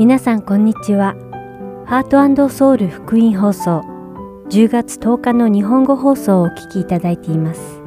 [0.00, 1.14] 皆さんこんにちは。
[1.84, 3.82] ハートソウル福音放送
[4.48, 7.82] 10月10日の日本語放送をお聞きいただいています。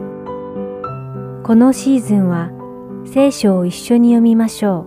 [1.43, 2.51] このシーズンは
[3.11, 4.85] 聖書を一緒に読みましょ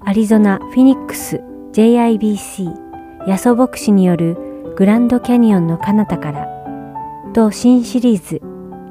[0.00, 0.08] う。
[0.08, 1.42] アリゾナ・フィニックス
[1.74, 4.38] JIBC ヤソ牧師による
[4.76, 6.48] グランドキャニオンの彼方から
[7.34, 8.40] と新シリーズ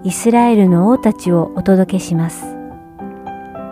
[0.04, 2.46] イスラエルの王たちをお届けします。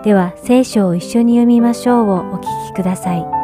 [0.03, 3.42] では聖書を一緒に読みましょうをお聞きください。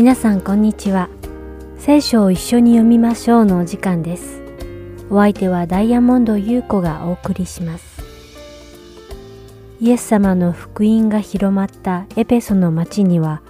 [0.00, 1.10] 皆さんこんにちは。
[1.76, 4.40] 聖書を一緒に読みましょうのお時間です。
[5.10, 8.02] お相手はダイヤモンド優子がお送りします。
[9.78, 13.42] イエス様の福音が広まったエペソの町には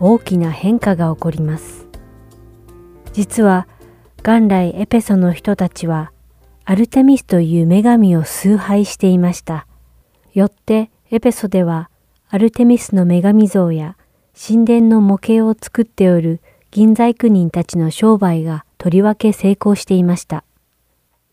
[0.00, 1.86] 大きな変化が起こります。
[3.12, 3.68] 実は
[4.22, 6.12] 元来エペソの人たちは
[6.64, 9.66] アルテミスという女神を崇拝していました。
[10.32, 11.90] よってエペソでは
[12.30, 13.97] アルテミスの女神像や
[14.40, 20.44] 神殿の模型を作っておる銀細工人たちの商売がとりわけ成功していました。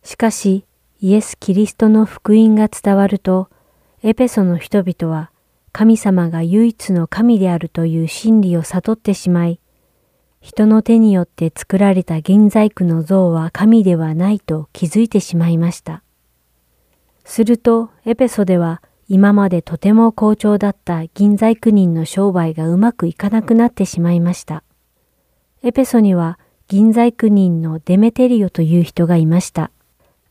[0.01, 0.65] しかし、
[1.01, 3.47] イエス・キリストの福音が伝わると、
[4.01, 5.29] エペソの人々は
[5.71, 9.59] 神様が唯一の神であるという真理を悟ってしまい、
[10.41, 16.01] 人の手によって作られた銀細工の像は神ではないと気づいてしまいました。
[17.23, 24.63] すると、エペソでは今までとても好調だった銀細工人の商売がうまくいかなくなってしまいました。
[25.63, 29.69] エペソには銀細工人のデメテリオという人がいました。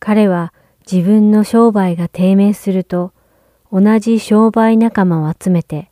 [0.00, 0.53] 彼は
[0.91, 3.12] 自分の商売が低迷すると、
[3.72, 5.88] 同じ商売仲間を集めて、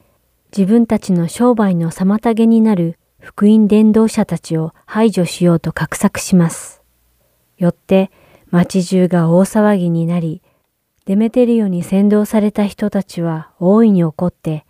[0.56, 6.82] 自分たちの商売の妨げになる福音伝道者たちを排除しようと画策します。
[7.56, 8.10] よって
[8.50, 10.41] 町中が大騒ぎになり、
[11.04, 14.64] デメテリオに先導された人たちは大いに怒って、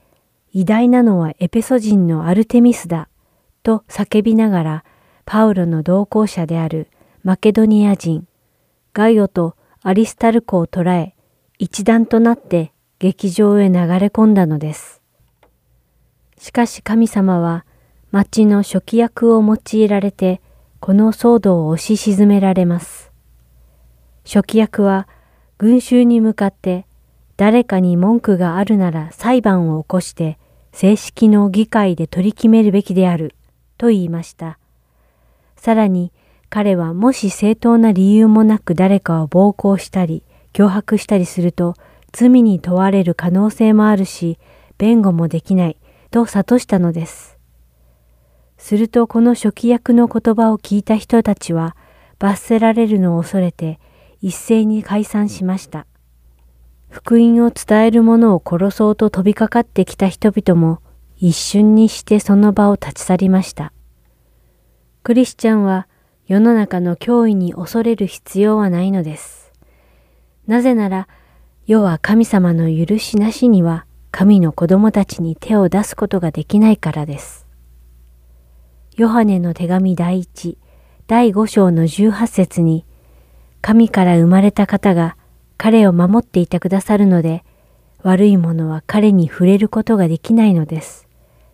[0.53, 3.09] 偉大なのはエペソ人のアルテミスだ、
[3.63, 4.85] と叫びながら、
[5.27, 6.89] パウロの同行者である
[7.23, 8.27] マケドニア人、
[8.95, 11.15] ガイオとアリスタルコを捕らえ、
[11.59, 15.03] 一団となって劇場へ流れ込んだのです。
[16.39, 17.67] しかし神様は、
[18.11, 20.41] 町の初期役を用いられて、
[20.81, 23.13] この騒動を押し沈められます。
[24.25, 25.09] 初期役は、
[25.63, 26.87] 群衆に向かって
[27.37, 30.37] 誰かに文句があるなら裁判を起こして
[30.73, 33.37] 正式の議会で取り決めるべきである
[33.79, 34.59] と言いました。
[35.55, 36.11] さらに
[36.51, 41.77] 彼はもし正当な理由もなく誰かを暴行したり脅迫したりすると
[42.11, 44.41] 罪に問われる可能性もあるし
[44.79, 45.77] 弁護もできない
[46.11, 47.39] と諭したのです。
[48.59, 51.77] するとこの初期役の言葉を聞いた人たちは
[52.19, 53.79] 罰せられるのを恐れて
[54.23, 55.87] 一斉に解散しました。
[56.89, 60.81] 福音を伝える者を殺そうと飛びかかってきた人々も
[61.17, 63.73] 一瞬にしてその場を立ち去りました。
[65.03, 65.89] クリスチャンは
[66.27, 69.53] 世の中の脅威に恐れる必要はないのです。
[70.47, 71.09] なぜなら、
[71.67, 77.47] 世は神様の許しなしには神の子供たちに手を出すことができないからです。
[78.97, 80.59] ヨハネの手紙第一、
[81.07, 82.85] 第5章の18節に、
[83.63, 85.17] 神から生まれた方が
[85.57, 87.45] 彼を守っていてくださるので、
[88.03, 91.09] 悪いものは彼に触れることができないのです。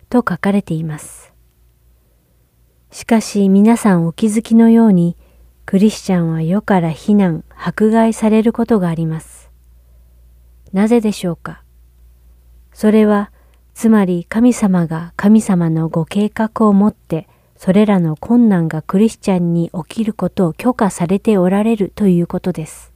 [0.09, 1.31] と書かれています。
[2.89, 5.15] しかし皆さんお気づきのように、
[5.67, 9.51] クリスチャンは世から非難、迫害されることがあります。
[10.73, 11.61] なぜでしょうか？
[12.73, 13.31] それは、
[13.75, 17.27] つまり神様が神様のご計画をもって
[17.59, 22.93] それらの困難がクリスチャンに起きることを許可されておられるということです。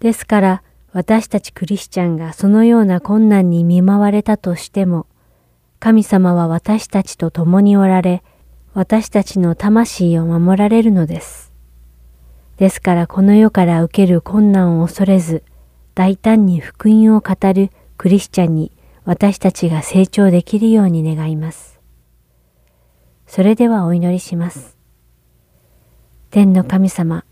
[0.00, 0.62] ですから、
[0.92, 5.06] 私たちクリスチャンがそのような困難に見舞われたとしても、
[5.78, 8.24] 神様は私たちと共におられ、
[8.74, 11.52] 私たちの魂を守られるのです。
[12.56, 15.44] ですからこの世から受ける困難を恐れず、
[15.94, 18.72] 大胆に福音を語るクリスチャンに
[19.04, 21.77] 私たちが成長できるように願います。
[23.28, 24.78] それではお祈りします。
[26.30, 27.24] 天の神様、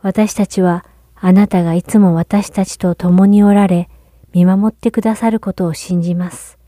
[0.00, 3.90] 私たちはあなたがいつも私たちと共におられ、
[4.32, 6.58] 見守ってくださることを信じます。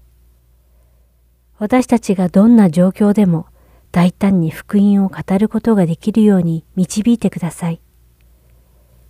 [1.58, 3.46] 私たちがどんな状況でも
[3.92, 7.80] 大胆に福音を語ることができるように導いてください。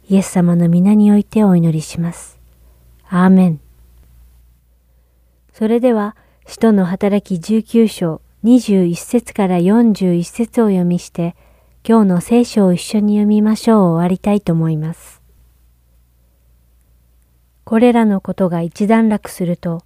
[0.09, 2.39] イエス様の皆においてお祈りします。
[3.09, 3.61] アーメン。
[5.53, 11.37] それでは使徒の働き19章21節から41節を読みして、
[11.87, 15.21] 今日の聖書を一緒に読みましょう終わりたいと思います。
[17.65, 19.83] これらのことが一段落すると、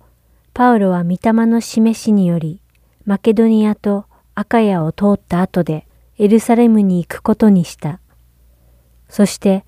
[0.53, 2.61] パウロは御霊の示しにより、
[3.05, 4.07] マケドニアと
[4.37, 5.87] アカヤを通った後で
[6.17, 8.01] エルサレムに行くことにした。
[9.09, 9.65] そして、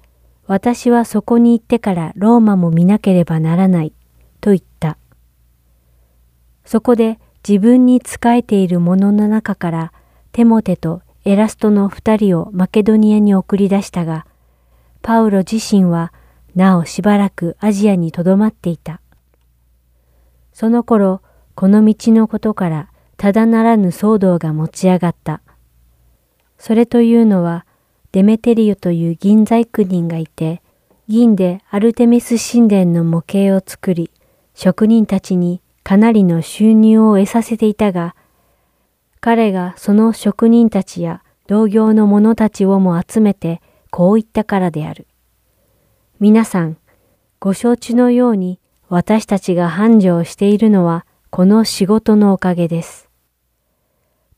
[0.46, 3.92] 私はそこに行ってからローマも見なければならない、
[4.40, 4.96] と言った。
[6.64, 9.92] そこで自分に仕えている者の中から
[10.32, 14.26] テモテとエラストの二人をマケドニアに送り出したが、
[15.00, 16.12] パウロ自身は
[16.56, 19.00] なおしばらくアジアにとどまっていた。
[20.52, 21.22] その頃、
[21.54, 25.40] この道のことからただならぬ騒動が持ち上がった。
[26.58, 27.64] それというのは、
[28.10, 30.62] デメテリオという銀細工人がいて、
[31.06, 34.10] 銀でアルテミス神殿の模型を作り、
[34.54, 38.16] 職人たちにかなりの収入を得させていたが、
[39.20, 43.62] 彼がその職人たちや同業の者たちをも集めて
[43.92, 45.06] こう言ったからである。
[46.18, 46.76] 皆さん、
[47.38, 53.08] ご承知のように私たちが繁盛しているのはこの仕事のおかげです。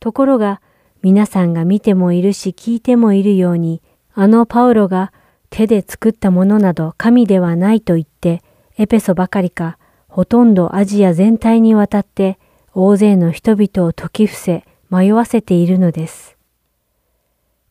[0.00, 0.60] ところが
[1.00, 3.80] 皆さんが見てもいるし聞いてもいるように
[4.12, 5.14] あのパウロが
[5.48, 8.42] 手で作ったものなど神ではないと言って
[8.76, 9.78] エペソばかりか
[10.18, 12.40] ほとんどアジア全体にわたって
[12.74, 16.36] 大勢の人々を説き伏せ迷わせているのです。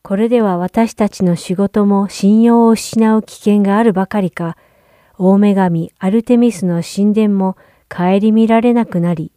[0.00, 4.56] これでは私たちの仕事も信用を失う危険があるばかりか、
[5.18, 7.58] 大女神アルテミスの神殿も
[7.94, 9.30] 顧みられなくなり、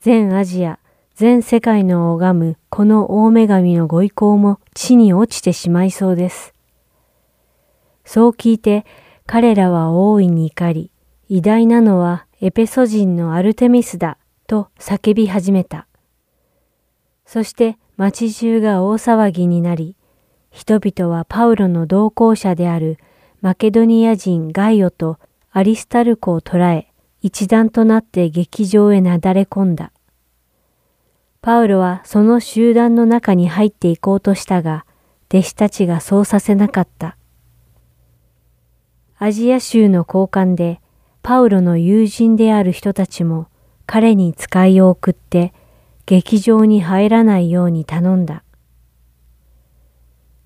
[0.00, 0.78] 全アジア、
[1.14, 6.54] 全世界の拝むこの大女神のご意向も地に落ちてしまいそうです。
[8.06, 8.86] そう聞いて
[9.26, 10.90] 彼らは大いに怒り、
[11.28, 15.86] 偉大なのはエペソ人のアルテミスだと叫び始めた。
[17.24, 19.96] そして町中が大騒ぎになり、
[20.50, 22.98] 人々はパウロの同行者である
[23.40, 25.18] マケドニア人ガイオと
[25.52, 26.92] アリスタルコを捕らえ、
[27.22, 29.90] 一団となって劇場へなだれ込んだ。
[31.40, 34.84] パウロはその集団の中に入っていこうとしたが、
[35.30, 37.16] 弟子たちがそうさせなかった。
[39.16, 40.82] アジア州の交換で
[41.24, 43.48] パウロの友人である人たちも
[43.86, 45.54] 彼に使いを送って
[46.04, 48.44] 劇場に入らないように頼んだ。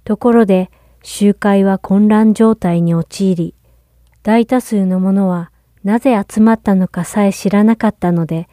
[0.04, 0.70] ところで
[1.02, 3.54] 集会は混乱状態に陥り、
[4.22, 5.50] 大多数の者は
[5.82, 8.48] なぜ集まったのかさえ知らなかったので、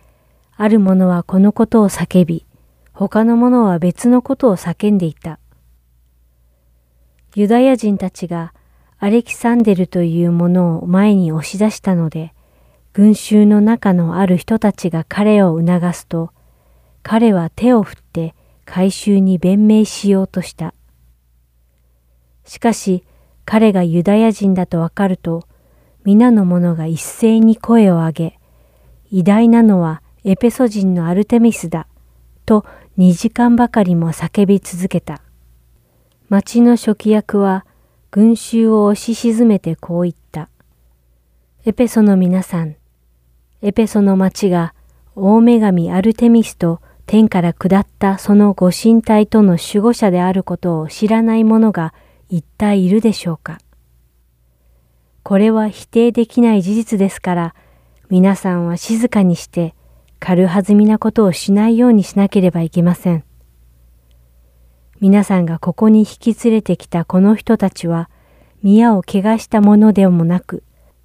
[0.58, 2.48] ある者はこのことを叫び、
[2.92, 5.38] 他の者は別のことを叫んでいた。
[7.36, 8.56] ユダヤ人たちが
[8.98, 12.34] アレキサンデルというものを前に押し出したので、
[12.94, 16.32] 群衆の中のある人たちが彼を促すと、
[17.04, 20.74] 彼は手を振って回収に弁明しようとした。
[22.46, 23.04] しかし、
[23.44, 25.44] 彼がユダヤ人だとわかると、
[26.04, 28.40] 皆の者が一斉に声を上げ、
[29.12, 31.88] 偉大なのはエペソ人のアルテミスだ、
[32.46, 32.66] と
[32.98, 35.22] 二時間ばかりも叫び続けた。
[36.30, 37.66] 町の初期役は、
[38.16, 40.48] 群衆を押し沈めてこう言った。
[41.66, 42.78] エペソの皆さん、
[43.62, 44.74] エペソの町が
[45.18, 51.94] 大女神アルテミスと天から下ったそのご神体との守護者であることを知らない者が
[52.30, 53.58] 一体いるでしょうか
[55.24, 57.56] これは否定できない事実ですから、
[58.10, 59.76] 皆さんは静かにして
[60.22, 63.26] 軽はずみなことをしないようにしなければいけません。
[65.02, 68.10] 皆さんがここに引き連れてきたこの人たちは、
[68.64, 70.64] 宮を汚したものでもなく、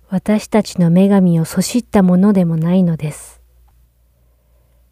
[0.09, 3.41] 私たちの女神をそしったものでもないのです。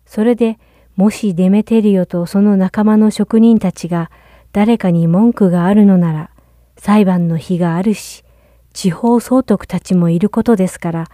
[0.07, 0.59] それで、
[0.97, 4.11] もしデメテリオとその仲間の職人たちが
[4.53, 6.31] 誰かに文句があるのなら、
[6.77, 8.25] 裁判の日があるし、
[8.73, 11.11] 地方総督たちもいることですから、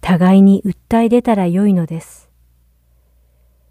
[0.00, 2.28] 互いに訴え出たらよいのです。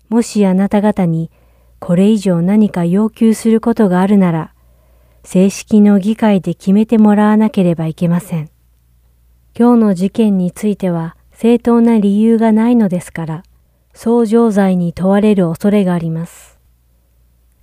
[0.10, 1.32] もしあなた方に
[1.80, 4.55] これ以上何か要求することがあるなら、
[5.26, 8.52] 正式の議会で決めてもらわなければいけません。
[9.58, 13.44] 今日の事件については正当な理由がないのですから、
[13.92, 16.60] 相乗罪に問われる恐れがあります。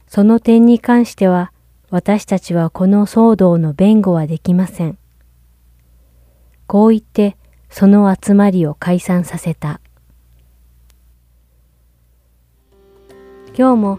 [0.09, 1.53] その点に関しては、
[1.89, 4.99] 私たちはこの騒動の弁護はできません。
[6.67, 7.37] こう言って、
[7.71, 9.81] その集まりを解散させた。
[13.57, 13.99] 今日も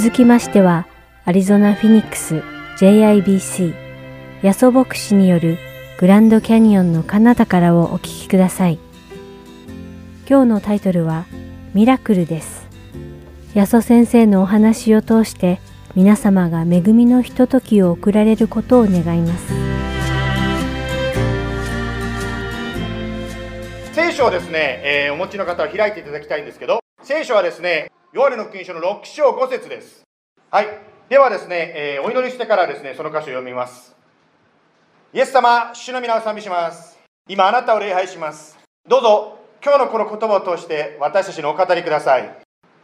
[0.00, 0.86] 続きましては、
[1.24, 2.44] アリゾナ・フィニックス
[2.78, 3.74] JIBC
[4.42, 5.58] ヤソ牧師による
[5.98, 8.78] グランドキャニオンの彼方からをお聞きください。
[10.30, 11.26] 今日のタイトルは
[11.74, 12.68] ミラクルです。
[13.54, 15.58] ヤソ先生のお話を通して
[15.96, 19.52] 皆様が恵みのひとときを送られることを願います。
[23.94, 30.00] 聖書をですね、えー、お持ちの方は開いていただきたいんですけど、聖書はですね、ヨハネの福音書の6章5節です。
[30.50, 30.66] はい。
[31.10, 33.94] ではですね、えー、お祈りしてからですね、その箇所を読みます。
[35.12, 36.98] イエス様、主の皆を賛美します。
[37.28, 38.58] 今、あなたを礼拝します。
[38.88, 42.22] どうぞ、今日のこの言葉を通して私たちにお語りください。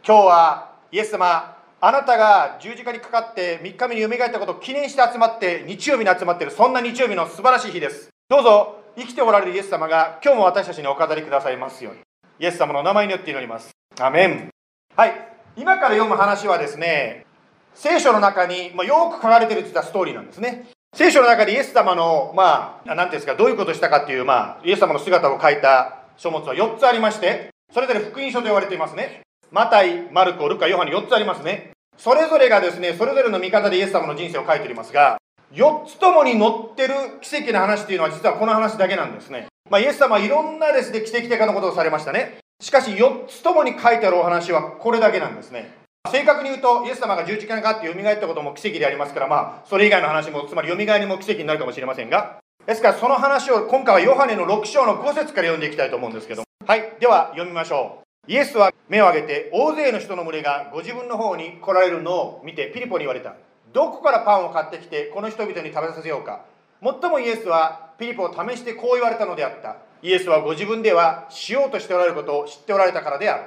[0.05, 8.09] 今日は、イエス様、あなたが十字架にかかって3日目によみがえったことを記念して集まって、日曜日に集まっている、そんな日曜日の素晴らしい日です。
[8.29, 12.01] どうぞ、生きておられるイエス様が今日も私たちにお語りくださいますように。
[12.37, 13.71] イエス様のお名前によって祈ります。
[13.99, 14.54] アメン。
[14.95, 15.13] はい。
[15.57, 17.25] 今から読む話はですね、
[17.73, 20.69] 聖書の中に、まあ、よく書かれてるって言ったストーリーなんですね。
[20.95, 29.23] 聖書の中でイエス様の、まあ、なんていうんですか、どういうことをしたかっていう、まあ、イエス様の姿を書いた書物は4つありまして、それぞれ福音書と言われていますね。
[29.51, 31.71] マタイ、マルコ、ルカ、ヨハネ4つありますね。
[31.97, 35.17] それぞれがですね、それぞれの見方でイエス様の人生を書いておりますが、
[35.51, 39.47] 4つともに載ってる奇跡の話っていうのは実はこの話だけなんですね。
[39.69, 42.37] まあ、イエス様はいろんなですね、奇跡的なことをされましたね。
[42.61, 45.71] しかし4つともに書いてあるお話はこれだけなんですね。
[46.11, 58.31] 正確に言うと、イエス様が十字架にかかって蘇ったことも奇跡でありますから、まあ、それ以外の話も、つまり蘇りも奇跡になるかもしれませんが、ですからその話を今回はヨハネの6章の5節から読んでいきたいと思うんですけど、はい、では読みましょう。
[58.31, 63.35] イエスは目を上げて、大勢の人の群れがご自分の方に来られるのを見て、ピリポに言われた。
[63.73, 66.45] どこからパンを買ってきて、この人々に食べさせようか。
[66.81, 69.77] もっともイエスはピリポを試してこう言われたのであった。
[70.05, 73.43] イエスはご自分ではしようとしておられることを知っておられたからである。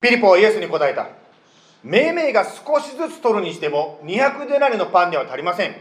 [0.00, 1.06] ピリポはイエスに答えた。
[1.84, 5.76] 命名が少しずつ取るにしても200デナリのパンでは足りません。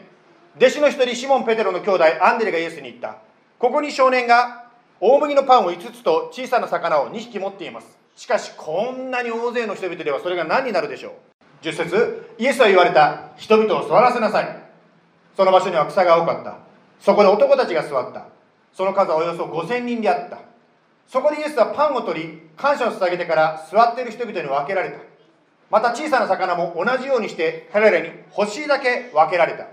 [0.57, 3.19] 弟子の一人シモン・ペテロの兄弟アンデレがイエスに言った。
[3.57, 4.65] ここに少年が
[4.99, 7.97] 大麦のパンを5つと小さな魚を2匹持っています。
[8.17, 11.13] しかしこんなに大勢の人々ではそれが何になるでしょ
[11.61, 11.65] う。
[11.65, 13.29] 10節イエスは言われた。
[13.37, 14.63] 人々を座らせなさい。
[15.37, 16.57] その場所には草が多かった。
[16.99, 18.25] そこで男たちが座った。
[18.77, 20.37] その数はおよそ5000人であった。
[21.07, 24.99] そこでイエスはパンを取り感謝を捧げてから座っている人々に分けられた。
[25.71, 29.65] また小さな魚も同じようにして彼らに欲しいだけ分けられた。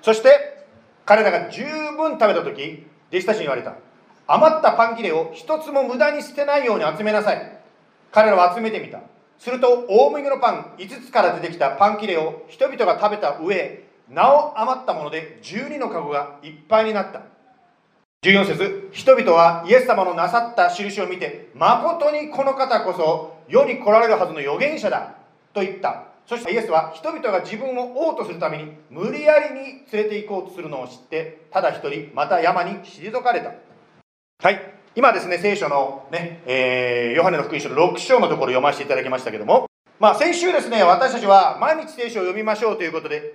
[0.00, 0.64] そして
[1.04, 3.74] 彼らが十分食べた時弟子たちに言われた。
[4.26, 7.60] 余ったパン切れを一つも無駄に捨てないように集めなさい。
[8.10, 9.00] 彼らは集めてみた。
[9.38, 17.33] すると大麦のパン5つから出てきたパン切れを人々が食べた上なお余ったもので12の籠がいっぱいになった。
[18.24, 25.16] 14節人々はイエス様のなさった印を見て誠にこの方こそ世に来られるはずの預言者だ
[25.52, 26.04] と言った。
[26.26, 33.52] そしてイエスは人々が自分を王とするために無理やりに連れて行こうとするのを知ってただ一人また山に退かれた。
[34.42, 34.58] はい。
[34.96, 39.66] 今ですね聖書のね、えー、ヨハネの福音書の6章のところ読ませていただきましたけども。
[40.00, 43.34] まあ先週ですね私たちは毎日聖書を読みましょうということで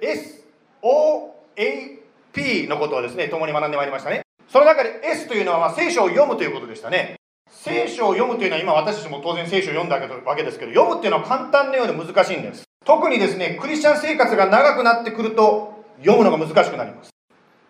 [0.81, 4.23] SOAP のことをですね共に学んでまいりましたね。
[4.51, 7.15] その中で S というのは聖書を読むということでしたね。
[7.51, 12.63] 聖書を読むというのは今私たちも当然聖書を読んだわけですけど、読むっていうのは簡単なようで難しいんです。
[12.83, 17.11] 特にですね、クリスチャン生活が長くなってくると読むのが難しくなります。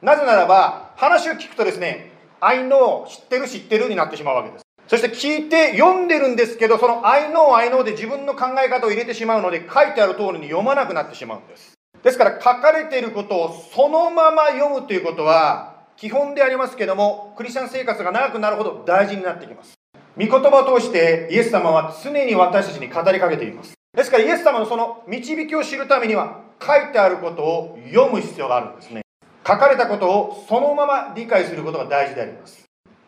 [0.01, 4.63] なぜならば、話を聞くとですね、I know 知ってる知ってるになってしまうわけです。
[4.87, 11.73] そして聞いて読んでるんですけど、その I know I know で自分の考え方を入れてしまうので、書いてある通りに読まなくなってしまうんです。
[12.03, 15.68] ですから書かれていることをそのまま読むということは、
[15.99, 19.73] 基本でありますけどもクリスチャン生活が長くなるほど大事になってきます。
[20.17, 23.73] 御言葉を通してイエス様は常に私たちに語りかけています。
[23.93, 29.01] ですからイエス様のその導きを知るためには書いてあることを読む必要があるんですね。
[29.45, 32.63] 書かれたことをそのまま理解することが大事であります。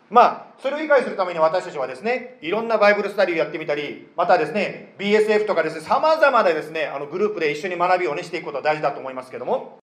[0.10, 9.80] まあそれを理解するために私たちはですねいろんなバイブルスタディをやってみたりまたですね BSF とかですねさまざまなですねあのグループで一緒に学びをねしていくことは大事だと思いますけども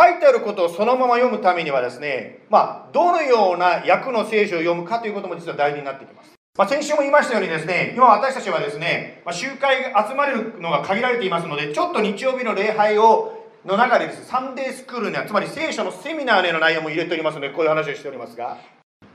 [0.00, 6.30] 書いてあることをそのまま読むためにはですね、まあ、どのような訳の聖書を読むかということも実は大事になってきます。
[6.56, 18.58] まあ、先週も言いましたようにですね、今私たちはですね、まあ、集会が集まれるのが限られていますので、ちょっと日曜日の礼拝をの中でです、ね、サンデースクールには、つまり聖書のセミナーでの内容も入れておりますので、こういう話をしておりますが、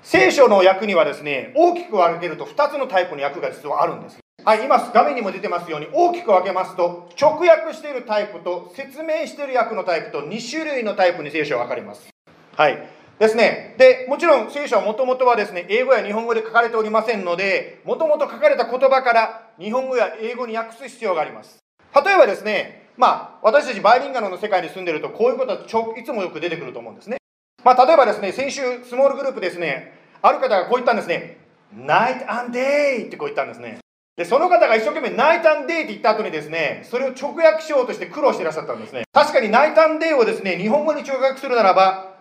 [0.02, 4.25] 聖書の訳にはですね、大きく分けると2つのタイプの訳が実はあるんです。
[4.46, 12.08] はい、今画面にも出てますように大きく分けますと直訳しているタイプと説明している訳のタイプと2種類のタイプに聖書は分かります。
[12.56, 12.88] はい。
[13.18, 13.74] ですね。
[13.80, 21.58] で、もちろん聖書はもともとはですね、英語や日本語で書かれておりませんので、もともと書かれた言葉から日本語や英語に訳す必要があります。
[22.06, 27.18] 例えばですね、まあ、私たちバイリンガルの世界に住んでると、こういうことはちょいつもよく出てくると思うんですね。
[27.64, 31.38] まあ、例えばですね、先週、スモールグループですね、ある方がこう言ったんですね、
[31.76, 33.80] Night and Day ってこう言ったんですね。
[34.18, 39.04] で、その方が一生懸命ナイタンデイって言った後にですね、それを直訳しようとして苦労していらっしゃったんですね。
[39.12, 42.16] 確かにナイタンデイをですね、日本語に直訳するならば、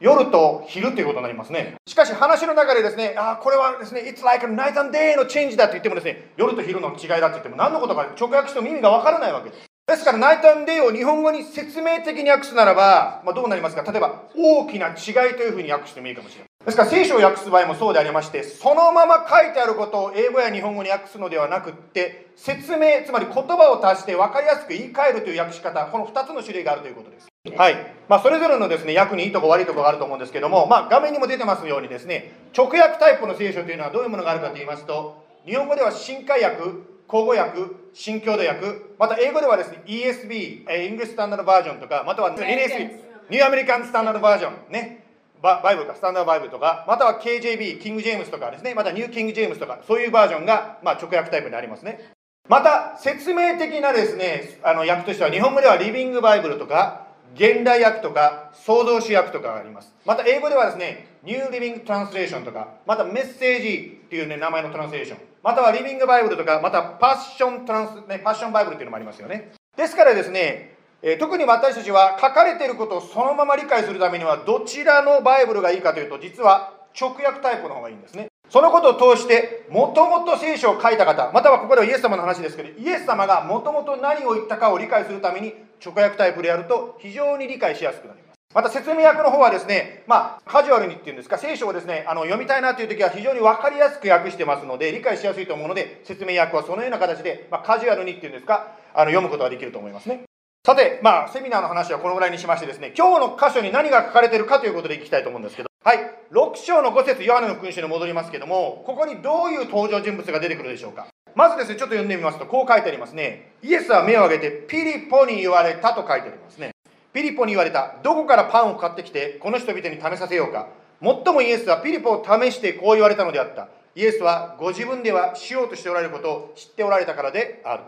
[0.00, 1.74] 夜と昼っていうことになりますね。
[1.86, 9.62] しかし話の中でですね、ああこれはですね、It's like a night and day のチェンジだって言ってもですね、夜と昼の違いだって言っても何のことか直訳しても意味がわからないわけです。
[9.86, 13.82] ですから、ナイタンデイを日本語に説明的に訳すならば、まあ、どうなりますか？
[13.82, 14.92] 例えば、大きな違
[15.32, 16.48] いというふうに訳してもいいかもしれない。
[16.64, 27.28] ですから、聖書を訳す場合もそうでありまして、そのまま書いてあることを英語や日本語に訳すのではなくって、説明、つまり言葉を足して分かりやすく言い換えるという訳し方、この2つの種類があるということです。
[27.56, 27.76] はい。
[28.08, 36.62] まあ、それぞれのですね、訳にいいとこ悪いとこがあると思うんですけども、まあ、画面にも出てますようにですね、直訳タイプの聖書というのはどういうものがあるかと言いますと、日本語では新海訳、
[37.06, 37.58] 口語訳、
[37.92, 38.66] 新郷土訳、
[38.98, 42.90] また英語ではですね、ESB、イングリスタンダードバージョンとか、または NSB、
[43.28, 45.03] ニューアメリカンスタンダードバージョン、ね、
[45.44, 52.12] バイブルか、スタンダードバイブルとか、または KJB、キング・ジェームスとかですね、またニュー・キング・ジェームスとか、そういうバージョンが、まあ、直訳タイプになりますね。
[52.48, 59.94] また、説明的なですね、あの訳としては、日本語ではリビング・バイブルとか、現代訳とか、創造主訳とかがあります。
[60.06, 65.18] また、英語ではですね、ニュー・リビング・トランスレーションとか、またメッセージっていうね、名前のトランスレーション。
[65.42, 69.52] またはリビングバイブルとか、またパッショントランス、ね、パッションバイブルっていうのもありますよね。
[69.76, 70.73] ですからですね、
[71.06, 78.28] え、特に私たちは書かれていることをそのまま理解するためには、どちらのバイブルがいいかというと、実は直訳タイプの方がいいんですね。
[78.48, 88.38] そのことを通して、もともと聖書を書いた方、またはここではイエス様の話ですけど、イエス様がもともと何を言ったかを理解するために、直訳タイプでやると非常に理解しやすくなります。
[88.54, 100.22] また説明訳の方はですね、まあ、カジュアルにっていうんですか、聖書をですね、あの読みたいなという時は非常に分かりやすく訳してますので、理解しやすいと思うので、説明訳はそのような形で、まあ、カジュアルにっていうんですか、あの読むことができると思いますね。
[100.66, 105.98] さて、まあ、セミナーの話はこのぐらいにしましてですね、今日の箇所に何が書かれているかということでいきたいと思うんですけど、はい、
[106.32, 111.06] 6章の5節ヨハネの君主に戻りますけども、ここにどういう登場人物が出てくるでしょうか。
[111.34, 113.52] まずですね、ちょっと読んでみますと、こう書いてありますね。
[113.62, 116.70] イエスは目を上げて、ピリポに言われたと書いてありますね。
[117.12, 117.96] ピリポに言われた。
[118.02, 120.68] どこからパンを買ってきて、この人々に試させようか。
[120.98, 123.68] もっともイエスはピリポを試してこう言われたのであった。
[123.94, 127.82] イエスはご自分ではしようとしておられることを知っておられたからである。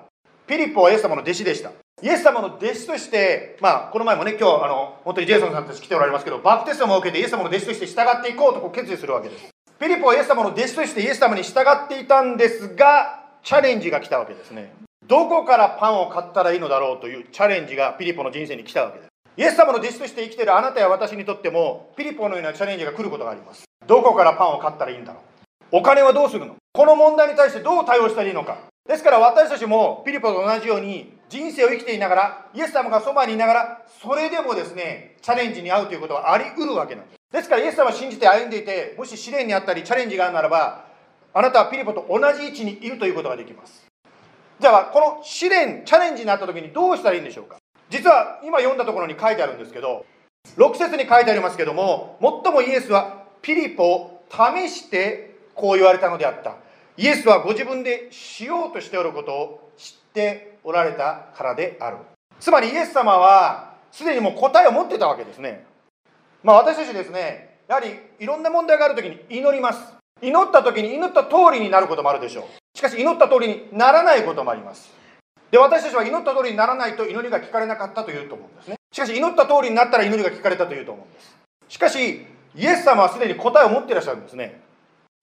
[0.47, 1.73] ピリポはイエス様の弟子でした。
[2.03, 9.49] イエス様の弟子として、まあ、この前もね、今日、あの、本当にジェイソンさんたち来ておられますけど、バプテストも受けてイエス様の弟子として従っていこうとこう決意するわけです。
[9.81, 14.75] ピリポはイエス様の弟子としてイエス様に従っていたんですが、チャレンジが来たわけですね。
[15.07, 19.09] どこからパンを買ったらいいのだろうというチャレンジがピリポの人生に来たわけです。
[19.39, 23.65] イエス様の弟子として生きているあなたや私にとっても、ピリポのようなチャレンジが来ることがあります。
[23.87, 25.21] どこからパンを買ったらいいんだろ
[25.73, 26.57] うお金はどうするの？
[26.75, 37.17] この問題に対してどう対応したらいいのかですから私たちもピリポと同じように人生を生きていながら、イエス様がそばにいながら、それでもですね、チャレンジに遭うということはあり得るわけなんです。
[37.33, 40.85] ですからイエス様を信じて歩んでいて、もし試練にあったりチャレンジがあるならば、
[41.35, 43.87] あなたはピリポと同じ位置にいるということができます。
[44.61, 47.59] じゃあ、この試練、チャレンジになった時にどうしたらいいんでしょうか
[47.91, 50.05] 実は今読んだところに書いてあるんですけど
[50.57, 56.57] 6節に書いてありますけども最もイエスはピリポを試してこう言われたのであった
[56.99, 61.99] イエスはご自分でしようとしておることを知っておられたからである。
[62.41, 65.65] つまりイエス様はすでにもう答えを持ってたわけですね。
[66.43, 69.81] まあ私たちですねやはりいろんな問題がある時に祈ります。
[70.23, 72.79] 祈った時に祈った通りになることもあるでしょう。
[72.79, 74.91] しかし祈った通りにならないこともあります。
[75.51, 78.77] で私たちは祈った通りにならないと祈りが聞かれなかったというと思うんですね。
[78.93, 81.37] しかし祈った通りになったら祈りが聞かれたというと思うんです。
[81.69, 84.61] しかしイエス様はすでに答えを持っていらっしゃるんですね。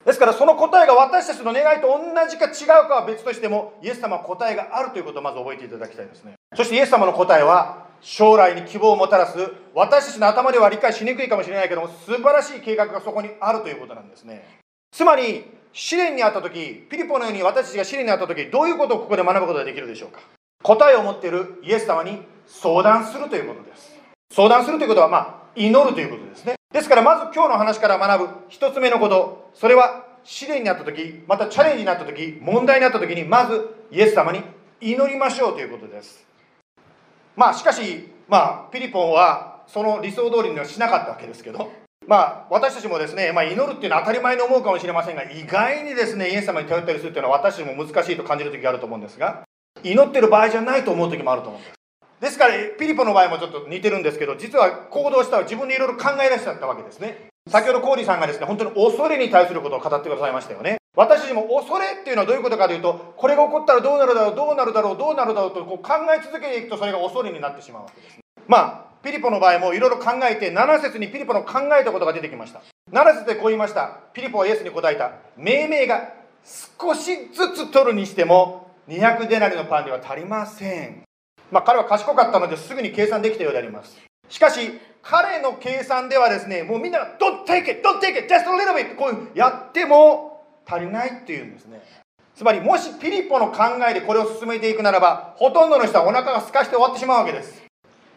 [0.05, 6.33] ですからその答えが私たちの願いと同じか違うかは別としてもイエス様は答えがあるということをまず覚えていただきたいですね。
[6.55, 9.39] そしてイエス様の答えは将来に希望をもたらす
[9.73, 14.59] 私たちの頭では理解しにくいかもしれないけども素晴らしい計画がそこにあるということなんですね。
[14.91, 20.19] つまり試練にあった時ピリポのように私たちが試練にあった時どういうことをここで学ぶことができるでしょうか。
[20.61, 23.97] 答えを持っているイエス様に相談するということです。
[24.33, 26.55] 相談するということはまあ祈るということですね。
[26.73, 34.41] ですからまず今日の話から学ぶ一つ目のことそれは試練にあった時またチャレンジになった時問題になった時にまずイエス様に
[34.81, 36.25] 祈りましょうということです
[37.36, 41.71] まあしかしまあピリポンはその理想通りにはしなかったわけですけど
[42.05, 49.43] まあ、私たちもですね、まあ、祈るっていうのは当たり前に思うかもしれませんが、意外にですね、イエス様に頼ったりするっていうのは私たちも難しいと感じる時があると思うんですが、
[49.83, 51.83] 祈ってる場合じゃないと思う時もあると思うんです。
[52.23, 57.27] ですから、ピリポの場合もちょっと似てるんですけど、実は行動したら自分でいろいろ考え出しちゃったわけですね。
[57.49, 60.77] 先ほどコーリーさんがですね、本当に恐れに対することを語ってくださいましたよね。
[60.95, 68.19] 私たちも恐れっていうのはどういうことかというと、これが起こったらどうなるだろう、どうなるだろう、どうなるだろうとこう考え続けていくと、それが恐れになってしまうわけです。
[68.47, 72.62] まあ、ピリポの場合もいろいろ考えて、7節にピリポの考えたことが出てきました。
[72.93, 73.99] 7節でこう言いました。
[74.13, 75.12] ピリポはイエスに答えた。
[75.36, 76.13] 命名が
[76.79, 81.03] 少しずつ取るにしても、200デナリのパンでは足りません。
[81.53, 83.95] まあ、彼は賢かったのですぐに計算できたようであります。
[84.27, 84.71] しかし、
[85.03, 87.87] 彼の計算ではですね、もうみんなが、Don't take it!
[87.87, 88.33] Don't take it!
[88.33, 88.95] Just a little bit!
[88.95, 91.83] こううやっても足りないっていうんですね。
[92.35, 97.61] つまり、もしピリポの考えでこれを進めていくならば、ほとんどの人はお腹が空かして終わってしまうわけです。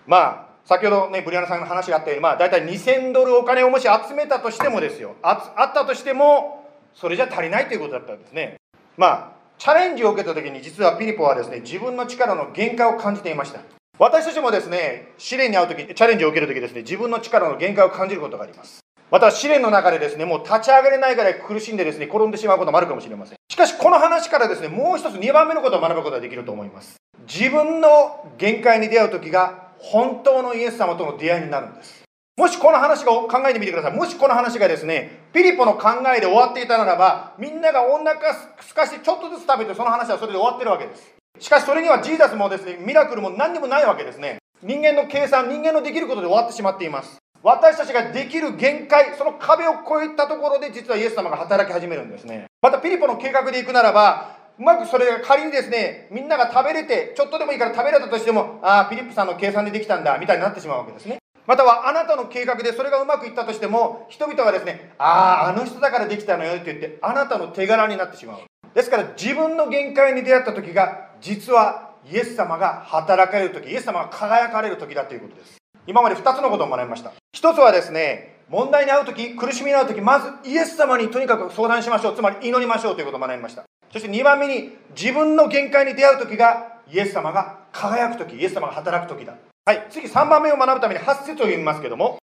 [0.07, 8.57] まあ、先ほどね、ブリアナさんの話があったように、まあ、大体2000ドルお金をもし集めたとしてもですよ、ああったとしても、それじゃ足りないということだったんですね。
[8.97, 13.61] まあ、チャレンジを受けた時に実はピリポはですね、自分の力の限界を感じていました。
[13.99, 18.81] 私たちもですね、試練に遭う時、チャレンジを受ける時ですね、自分の力の限界を感じることがあります。
[19.11, 23.39] また試練の中でですね、もう立ち上がれないぐらい苦しんでですね、転んでしまうこともあるかもしれません。
[23.49, 26.97] しかし、この話からですね、もう一つ2番目のことを学ぶことができると思います。
[27.27, 32.06] 自分の限界に出会う時が、本当のイエス様との出会いになるんです。
[32.37, 33.93] もしこの話を考えてみてください。
[33.93, 41.15] もしこの話がですね、ピリポの考えで終わっていたならば、みんながお腹すかしてちょっとずつ食べて、その話はそれで終わってるわけです。
[41.39, 44.37] しかしそれにはジーザスもですね、ミラクルも何にもないわけですね。
[44.63, 47.17] 人間の計算、人間のできることで終わってしまっています。
[47.43, 52.45] 私たちができる限界、その壁を越えたところで実はイエス様が働き始めるんですね。
[52.61, 61.17] またピリポの計画で行くならば、うまくそれが仮にですね、みんなが食べれて、ちょっとでもいいから食べれたとしても、ああ、ピリップさんの計算でできたんだ、みたいになってしまうわけですね。
[61.47, 68.41] またはあなたの計画でそれがうまくいったとしても、人々はですね、ああ、あの人だからできたのよって言って、あなたの手柄になってしまう。
[68.75, 75.57] ですから自分の限界に出会った時が、実はイエス様が働かれる時、イエス様が輝かれる時だということです。
[75.87, 77.13] 今まで2つのことを学びました。
[77.35, 82.17] 1つはですね、問題に遭う時、苦しみに遭う時、まずイエス様にとにかく相談しましょう。
[82.17, 83.65] つまり祈りましょうということを学びました。
[83.93, 89.35] そして2番目に、自分の限界に出会う時が、イエス様が輝く時、イエス様が働く時だ。
[89.69, 92.19] はい、次3番目を学ぶために8節を読みますけども、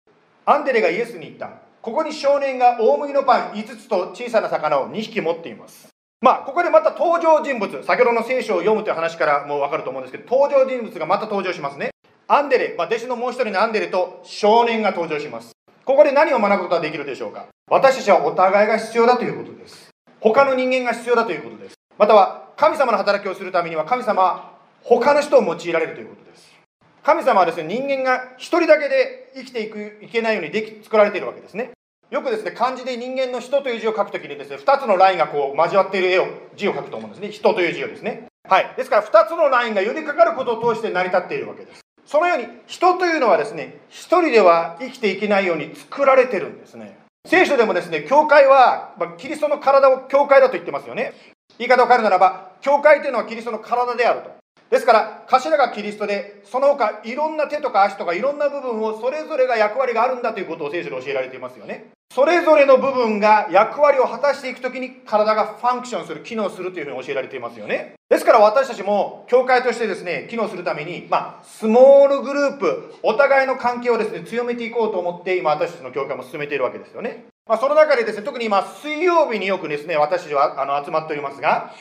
[0.45, 1.53] アンデレがイエスに言った。
[1.81, 5.87] ここに少年が大麦のパン5つと小さな魚を2匹持っています。
[6.21, 11.91] まあ、ここでまた登場人物、先ほどの聖書を読むという話からもう分かると思うんですけど、登場人物がまた登場しますね。
[12.27, 15.53] アンデレ、まあ、弟子のもう一人のアンデレと少年が登場します。
[15.85, 19.91] ここで何を学ぶことができるでしょうか私たちはお互いが必要だということです。
[20.19, 21.77] 他の人間が必要だということです。
[21.97, 26.58] または、神様の働きをするためには神様は他の人を用いられるということです。
[27.09, 31.71] 神様はですね、人間が一人だけで生きていくいけないようにでき作られているわけですね。
[32.11, 37.31] よくですね、漢字で人間の人という字を書くときにですね、2つのラインがこう交わっている絵を、字を書くと思うんですね。
[37.31, 38.27] 人という字をですね。
[38.47, 38.75] はい。
[38.77, 41.81] ですから2つのラインが寄りかかることを通して成り立っているわけです。
[42.05, 46.99] そのように人というのはですね、一人では生きていけないように作られてるんですね。
[47.27, 51.15] 聖書でもですね、教会は、まキリストの体を教会だと言ってますよね。
[51.59, 54.31] 言い方を変えるならば、教会というのはキリストの体であると。
[54.71, 61.89] ですから、頭がキリストで、その他いろんな手とか足とかいろんな部分をそれぞれが役割があるんだということを聖書で教えられていますよね。
[62.13, 67.95] それぞれの部分が役割を果たしていくときに体がファンクションする、機能するというふうに教えられていますよね。
[68.09, 77.27] ですから私たちも教会としてですね、機能するために、まあ、スモールグループ、お互いの関係をですね、強めていこうと思って、今私たちの教会も進めているわけですよね。
[77.47, 81.75] まあ、その中でですね、特に今、水曜日によくですね、私たちはあの集まっておりますが、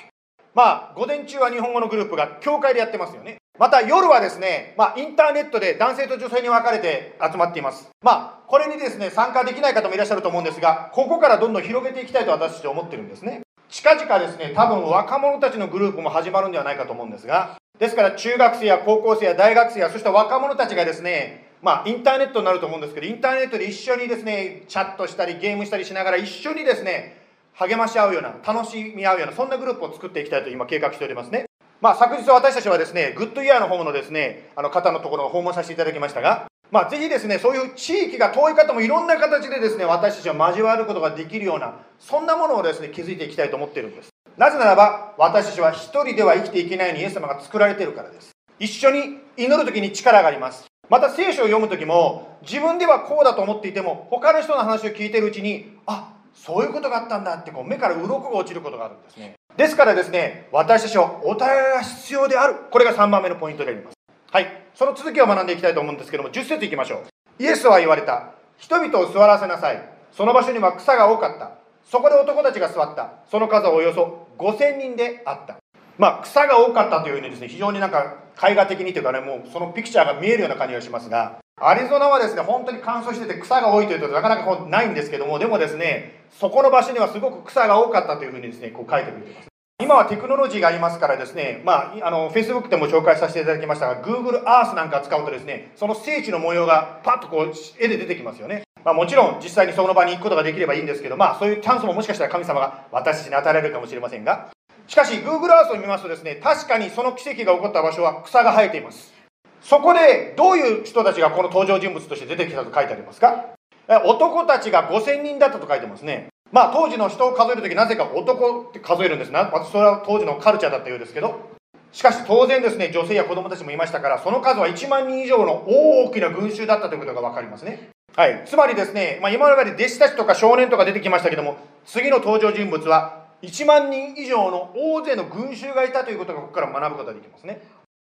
[0.58, 3.38] まあ、午前中は日本語のグループが教会でやってますよね。
[3.60, 7.92] また夜はですね、まあ、インターネットで男性と女性に分かれて集まっています。
[8.02, 13.42] まあ、これにですね、参加できない方もいらっしゃると思うんですが、ここからどんどん広げていきたいと私たちは思ってるんですね。
[13.70, 27.17] 近々ですね、多分若者たちのグループも始まるんではないかと思うんですが、ですから中学生や高校生や大学生や、そして若者たちがですね、まあ、インターネットになると思うんですけど、インターネットで一緒にですね、チャットしたり、ゲームしたりしながら一緒にですね、
[27.60, 31.46] 励まし合うような、楽しみ合うような、そんなグループを作っていきたいと今計画しておりますね。
[31.82, 44.10] まあ、昨日私たちはですね、グッドイヤーの方のですね、あの方のところを訪問させていただきましたが、まあ、ぜひですね、そういう地域が遠い方もいろんな形でですね、私たちは交わることができるような、そんなものをですね、築いていきたいと思っているんです。
[44.38, 48.32] なぜならば、私たちは一人では生きていけないようにイエス様が作られているからです。
[48.60, 50.66] 一緒に祈る時に力があります。
[50.90, 59.34] また聖書を読む時も、自分ではこうだと思っていても、他の人の話を聞いているうちに、あ、そういうことがあったんだってこう目から鱗が落ちることがあるんですね。
[59.58, 62.56] ですからですね私たちはお互いが必要である。
[62.72, 63.96] これが3番目のポイントであります。
[64.32, 64.64] はい。
[64.76, 66.98] その続きを学んでいきたいと思うんですけども10節いきましょ
[67.40, 67.44] う。
[67.44, 68.36] イエスは言われた。
[68.58, 69.90] 人々を座らせなさい。
[70.12, 71.52] その場所には草が多かった。
[71.84, 73.14] そこで男たちが座った。
[73.30, 75.58] その数はおよそ5000人であった。
[75.98, 89.48] まあ草が多かったというふうにですね非常になんか絵画的にというかねもうそのピクチャーが見えるような感じがしますがアリゾナはですね、本当に乾燥してて草が多いというとなかなかこうないんですけども、でもですね、そこの場所にはすごく草が多かったというふうにですね、こう書いてくれてます。
[89.80, 98.64] 今はテクノロジーがありますからですね、まあ、あの、Facebook でも紹介させていただきましたが、Google Earth なんか使うとですね、その聖地の模様がパッとこう、絵で出てきますよね。
[98.84, 104.50] まあ、もちろん実際にその場に行くことができればいいんですけど、まあ、そういうチャンスももしかしたら神様が私たちに与えられるかもしれませんが、
[104.88, 109.14] しかし Google Earth を見ますとですね、確かにその奇跡が起こった場所は草が生えています。
[109.62, 113.57] そこでどういう人たちがこの登場人物として出てきたと書いてありますか？
[113.88, 116.28] 男たちが5000人だったと書いてますね。
[116.52, 119.52] まあ当時の人を数えるときなぜか男って数えるんですな。
[119.72, 121.58] それは当時のカルチャーだったようですけど。
[121.92, 127.90] しかし当然ですね、女性や子供たちもいましたから、その数は1万人以上の大きな群衆だったということが分かりますね。
[128.16, 128.44] はい。
[128.46, 137.62] つまりですね、まあ、今まで弟子たちとか少年とか出てきましたけども、次の登場人物は1万人以上の大勢の群衆がいたということがここから学ぶことができますね。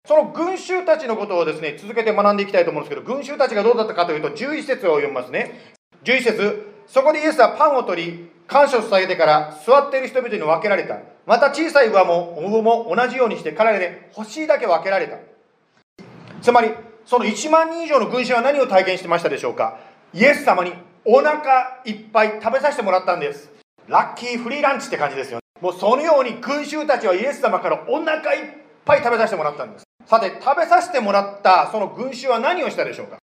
[0.07, 5.75] その群衆たちのことをですね、続けて学んでいきたいと思うんですけど、群衆たちがどうだったかというと、11節を読みますね。
[6.05, 10.99] 11節そこでイエスはパンを取り、感謝を捧げてから座っている人々に分けられた。
[11.27, 15.16] また小さい上も、魚も同じようにして彼らで欲しいだけ分けられた。
[16.40, 16.71] つまり、
[17.05, 19.79] その1万人以上の群衆は何を体験してましたでしょうか
[20.12, 20.73] イエス様に
[21.05, 23.51] お腹いっぱい食べさせてもらったんです。
[23.88, 25.42] ラッキーフリーランチって感じですよね。
[25.61, 28.47] もうそのように群衆たちはイエス様からお腹いっ
[28.85, 29.86] ぱい食べさせてもらったんです。
[30.07, 33.19] さて、食べさせてもらったその群衆は何をしたでしょうか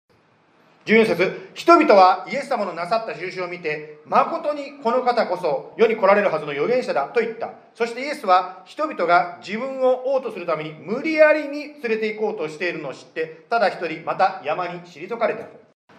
[0.87, 7.51] ？14節人々はイエス様のなさった印を見て、誠にこの方こそ世に来られるはずの預言者だと言った。
[7.75, 15.45] そしてイエスは人々が自分を王とするために無理やりに連れて行こうとしているのを知って、ただ一人また山に退かれた。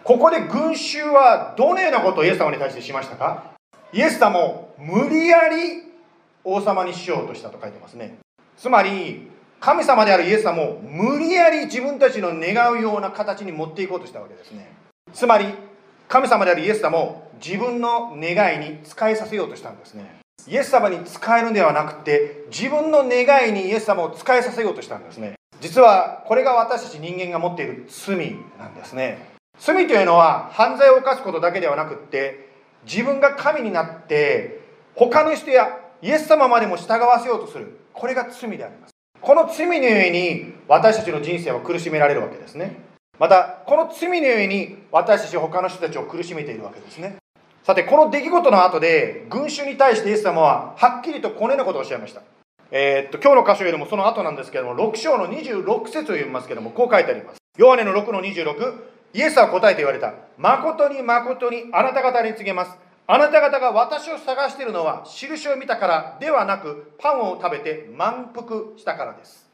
[0.02, 3.52] ここで群衆はどのようなことをイエス様に対してしましたか？
[3.92, 5.84] イエス様を無理やり
[6.42, 8.18] 王様にしようとしたと書いてますね。
[8.56, 9.30] つまり、
[9.62, 14.72] 神様であるイエス様を無理やり自分たちの願うような形に持っていこうとしたわけですね。
[15.14, 15.46] つまり
[16.08, 20.18] 神様であるイエス様を自分の願いに使いさせようとしたんですね。
[20.48, 25.34] イエス様に使えるのではなくて自分の願いにイエス様を使いさせようとしたんですね。
[25.60, 29.28] 実はこれが私たち人間が持っている罪なんですね。
[29.60, 32.48] 罪というのは犯罪を犯すことだけではなくって
[32.84, 34.60] 自分が神になって
[34.96, 37.78] 他の人やイエス様までも従わせようとする。
[37.92, 38.91] これが罪であります。
[39.22, 42.82] この罪のゆえに私たちの人生は苦しめられるわけですね。
[43.20, 47.18] またこの罪のゆえに私たち他の人たちを苦しめているわけですね。
[47.62, 52.22] さてこの出来事の後で群衆に対してイエス様ははっきりとこのようなことをおっしゃいました。
[52.72, 57.38] えー、っと今日の箇所よりもその後なんですけども6章の26節を読みますけどもこう書いてあります。
[57.56, 58.74] ヨハネの6の26
[59.14, 60.14] イエスは答えて言われた。
[60.36, 62.76] 誠に誠にあなた方に告げます。
[63.12, 69.50] あなた方が私を探しているのは印を見たからではなくパンを食べて満腹したからです。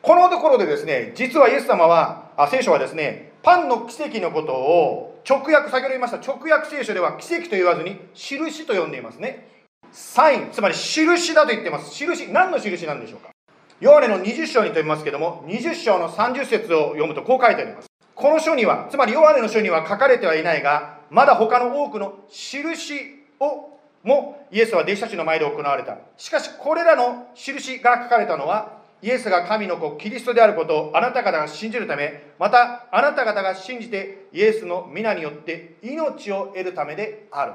[0.00, 9.48] このところでですね実はイエス様はあ聖書はですねパンの奇跡のことを直訳先ほど言いました直訳聖書では奇跡と言わずに印と呼んでいますね。
[9.92, 11.94] サインつまり印だと言ってます。
[11.94, 13.32] 印何の印なんでしょうか。
[13.80, 17.86] ヨハネの20章にと言いますけども20章の30節を読むとこう書いてあります。
[18.14, 22.94] この書にはつまりヨハネの書には書かれてはいないがまだ他の多くの印
[23.40, 25.96] をもイエスは弟子たちの前で行われた。
[26.16, 37.52] しかしこれらの印が書かれたのはイエスが神の子キリストであることをあなた方が信じるためまたあなた方が信じてイエスの皆によって命を得るためである。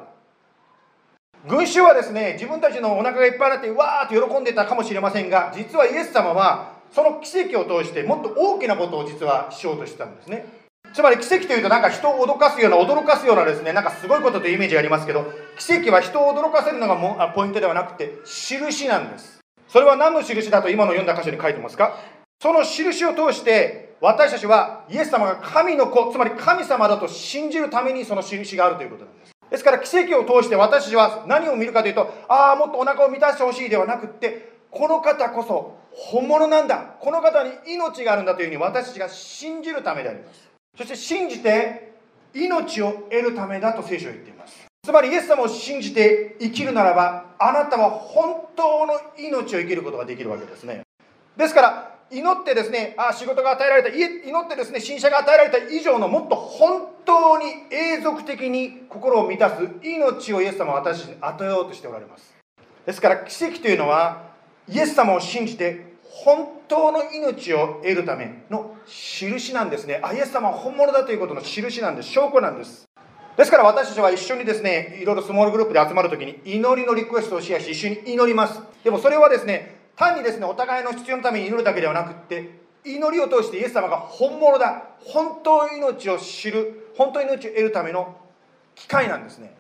[1.48, 10.46] 群衆はですね自分たちのお腹がいっぱいになってわーっと喜んでたかもしれませんが実はイエス様はその奇跡を通してもっと大きなことを実はしようとしてたんですね。
[10.94, 19.40] つまり奇跡というとなんか人を脅かすような驚かすようなですねなんかすごいことというイメージがありますけど奇跡は人を驚かせるのがもポイントではなくて印なんです。
[19.68, 21.98] それは何の印だと今の読んだ箇所に書いてますか？
[22.42, 29.32] その印を通して私たちはイエス様が神の子つまり神様だと信じるためにその印があるということなんです。
[29.52, 40.49] ですから奇跡を通して私たちは何を見るかというとああもっとお腹を満たしてほしいではなくってこの方こそ本物なんだこの方に命があるんだというふうに私たちが信じるためであります。
[40.78, 41.94] そして信じて
[42.34, 44.66] 命を得るためだと聖書は言っています。
[44.84, 50.82] つまりイエス様を信じて生きるならばあなたは本当の命を生きることができるわけですね。
[51.36, 54.06] ですから祈ってですねあ仕事が与えられた祈
[54.40, 62.34] ってですね新車が与えられた以上のもっと本当に永続的に心を満たす命をイエス様は私に与えようとしておられます。
[62.86, 64.30] ですから奇跡というのは
[64.68, 70.00] イエス様を信じて本当の命を得るための印なんですね。
[70.04, 72.10] あイエス様は本物だということの印なんです。
[72.10, 72.90] 証拠なんです。
[73.38, 78.60] ですから私たちは一緒にですねいろいろスモールグループで集まるときに祈りのリクエストをシェアし一緒に祈ります。
[78.84, 88.18] でもそれはですね単にですねお互いの必要のために祈るだけではなくって祈りを通してイエス様が本物だ本当の命を知る本当の命を得るための
[88.76, 89.56] 機会なんですね。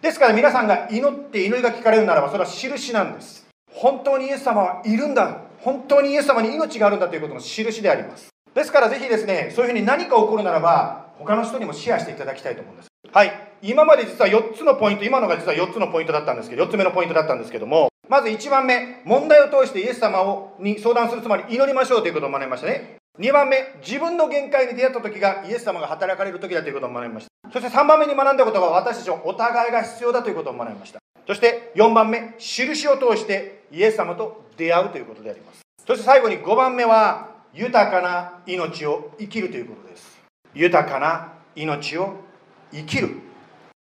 [0.00, 3.46] ですから皆さんが祈って祈りが聞かれるならばそれは印なんです。
[3.70, 5.41] 本当にイエス様はいるんだ。
[5.62, 8.28] 本当にイエス様に命があるんだということの印であります。
[8.54, 12.88] ですからぜひですねそういうふうに何か起こるならば他の人にもシェアしていただきたいと思うんです。
[13.12, 13.32] はい。
[13.62, 22.96] 今まで実は4つのポイント今のが実は4つのポイントだったんですけど4つ目のポイントだったんですけどもまず1番目問題を通してイエス様をに相談するつまり祈りましょうということを学びましたね。
[23.20, 27.50] 2番目自分の限界に出会った時がイエス様が働かれる時だということを学びました。
[27.52, 30.98] そして3番目に学んだことは私たちお互いが必要だということを学びました。
[31.26, 35.62] そして4番目印を通してイエス様と出会うということであります。
[35.86, 40.20] そして最後に5番目は豊かな命を生きるということです。
[40.54, 42.16] 豊かな命を
[42.70, 43.16] 生きる。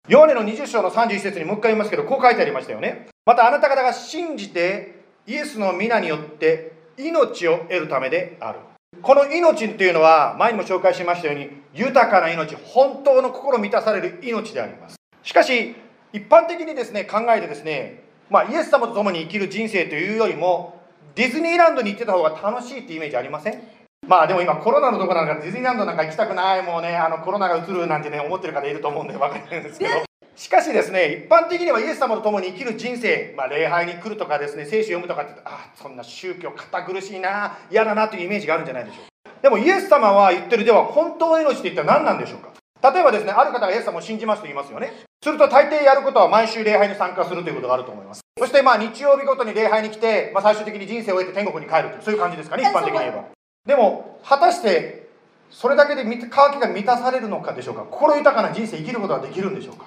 [0.08, 3.08] ヨーネの20章の31節にもう一回言いますけどこう書いてありましたよね。
[3.26, 8.60] またあなた方が信じてイエスの皆によって命を得るためである。
[9.02, 14.96] この命っていうのは前にも紹介しましたように豊かな命本当の心満たされる命であります。
[15.22, 15.76] しかし
[16.12, 20.80] 一般的にですね考えてですね、まあ、イエス様と共に生きる人生というよりも
[21.14, 23.62] ディズニーランドに行ってた方が楽しいってイメージありません？
[24.06, 29.90] まあでも今コロナのところなんかディズニーランドなんか行きたくないもうねあのコロナがうつるなんてね思ってる方いると思うんで分かるんですけど。
[30.36, 39.08] しかしですね一般的にはイエス様と共に生きる人生、まあ、礼拝に来るとかですね聖書読むとかってあそんな宗教堅苦しいな嫌だなというイメージがあるんじゃないでしょうか。
[39.42, 42.47] でもイエス様は言ってるでは本当の命って一体何なんでしょうか？
[42.82, 44.92] 例えばですねある方がイエス様を信じますと言いますよね。
[45.22, 48.20] すると大抵やることは毎週礼拝に参加するということがあると思います。
[48.38, 51.96] そしてまあ日曜日ごとに礼拝に来て、まあ、最終的に人生を終えて天国に帰ると。
[51.96, 53.24] いうそういう感じですかね一般的に言えば。
[53.66, 55.08] でも果たして
[55.50, 57.82] それだけで渇きが満たされるのかでしょうか？
[57.82, 59.84] 心豊かな人生生きることができるんでしょうか？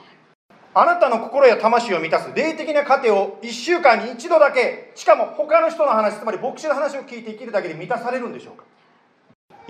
[0.74, 8.64] あなたの心や魂を満たす霊的な糧を1週間に1度だけしかも他の人の話つまり牧師の話を聞いて生きるだけで満たされるんでしょうか？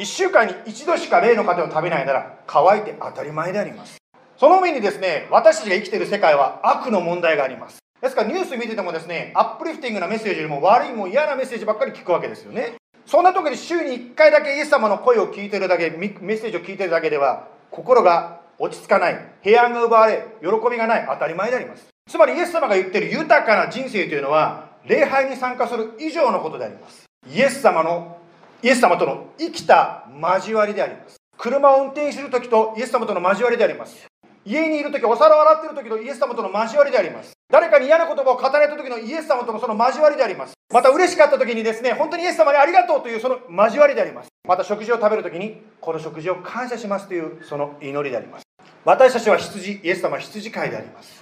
[0.01, 3.97] 1週間に1度しか霊の糧を食べないなら乾いて当たり前であります。
[4.35, 7.77] その上にですね私たちが生きている世界は悪の問題があります。
[8.01, 12.73] ですからニュース見ててもですねアップリフティングなメッセージよりも悪いも嫌なメッセージばっかり聞くわけですよね。
[13.05, 19.19] そんな時に週に1回だけイエス様の声を聞いてるだけメッセージを聞いてるだけでは心が落ち着かない。
[19.43, 21.07] 平安が奪われ喜びがない。
[21.07, 21.85] 当たり前であります。
[22.09, 27.03] つまりイエス様が言ってる豊かな人生というのは礼拝に参加する以上のことであります。
[27.31, 28.17] イエス様の
[28.63, 31.17] イエス様との生きた交わりであります。
[31.35, 34.05] 車を運転する時とイエス様との交わりであります。
[34.45, 37.33] 家にいる時お皿を洗っている時とイエス様との交わりであります。
[37.51, 40.53] 誰かに嫌な言葉を語られた時のイエス様とのその交わりであります。
[40.71, 44.29] また嬉しかった時にですね本当にイエス様にありがとうというその交わりであります。
[44.47, 48.43] また食事を食べる時にこの食事を感謝しますというその祈りであります。
[48.85, 51.21] 私たちは羊イエス様は羊飼いであります。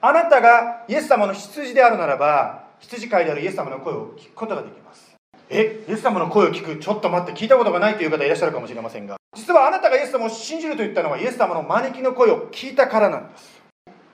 [0.00, 5.07] あなたがイエス様の羊であるならば羊飼いであるイエス様の声を聞くことができます。
[5.50, 9.16] えイエス様の声を聞くちょっと待って聞いたことがないという方いらっしゃるかもしれませんが。
[9.34, 13.58] 実はあなたがイエス様を信じると言ったのはイエス様の招きの声を聞いたからなんです。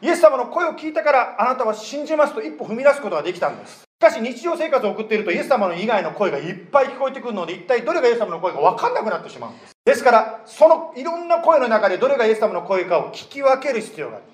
[0.02, 3.82] イエス様の声を聞いたからあなたは信じますと一歩踏み出すことができたんです。
[3.82, 9.72] しかし日常生活を送っているとイエス様の以外の声がいっぱい聞こえてくるので一体どれがイエス様の声か分かんなくなってしまうんです。
[9.84, 14.33] ですからそのいろんな声の中でどれがイエス様の声かを聞き分ける必要があります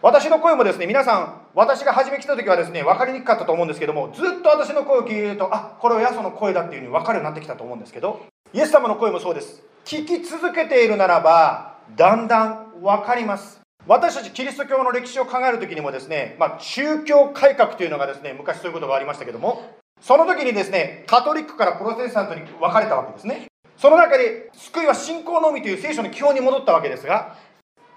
[0.00, 9.62] 私の声もですね皆さん私が初め来た時はですね分かりにくかったと思うんですけどもずっと私の声を聞いるとあこれはヤソの声だっていうふうに分かるようになってきたと思うんですけどイエス様の声もそうです。
[9.84, 13.60] 聞き続けているならばだんだん分かります。
[13.86, 23.46] 私たちキリスト教の歴史を考える時にもですね、まあ、宗教改革というのがですね昔そういうことがありましたけどもその時にですねカトリックからプロテスタントに分かれたわけですね。
[23.76, 27.36] その中で救いは信仰のみという聖書の基本に戻ったわけですが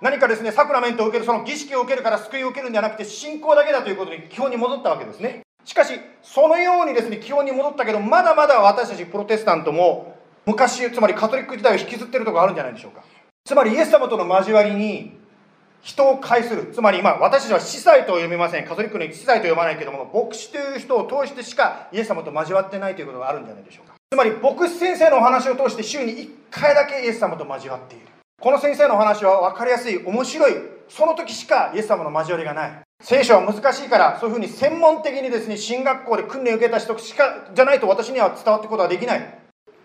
[0.02, 5.42] 何かですねサクラメントを受けるその儀式を受けるから救いを受けるんじゃなくて信仰だけだということに基本に戻ったわけですね。
[5.64, 5.94] しかし
[6.24, 13.04] そのようにですね基本に戻ったけどまだまだ私たちプロテスタントも昔つまりカトリック時代を引きずってるところあるんじゃないでしょうか。
[13.46, 15.20] つまりイエス様との交わりに
[15.82, 16.72] 人を介する。
[16.74, 18.66] つまり今私たちは司祭と読みません。
[18.66, 23.94] カトリックの司祭と読まないけども牧師という人を通してしかイエス様と交わってないということがあるんじゃないでしょうか。
[24.12, 28.11] つまり牧師先生のお話を通して週に1回だけイエス様と交わっている。
[28.42, 30.54] この先生のお話は分かりやすい面白い
[30.90, 32.72] その時しかイエス様の交わりがない。
[33.04, 39.40] 聖書は難しいからそういうふうに専門的にですね進学校で訓練を受けた人しかじゃないと私には伝わっていくことはできない。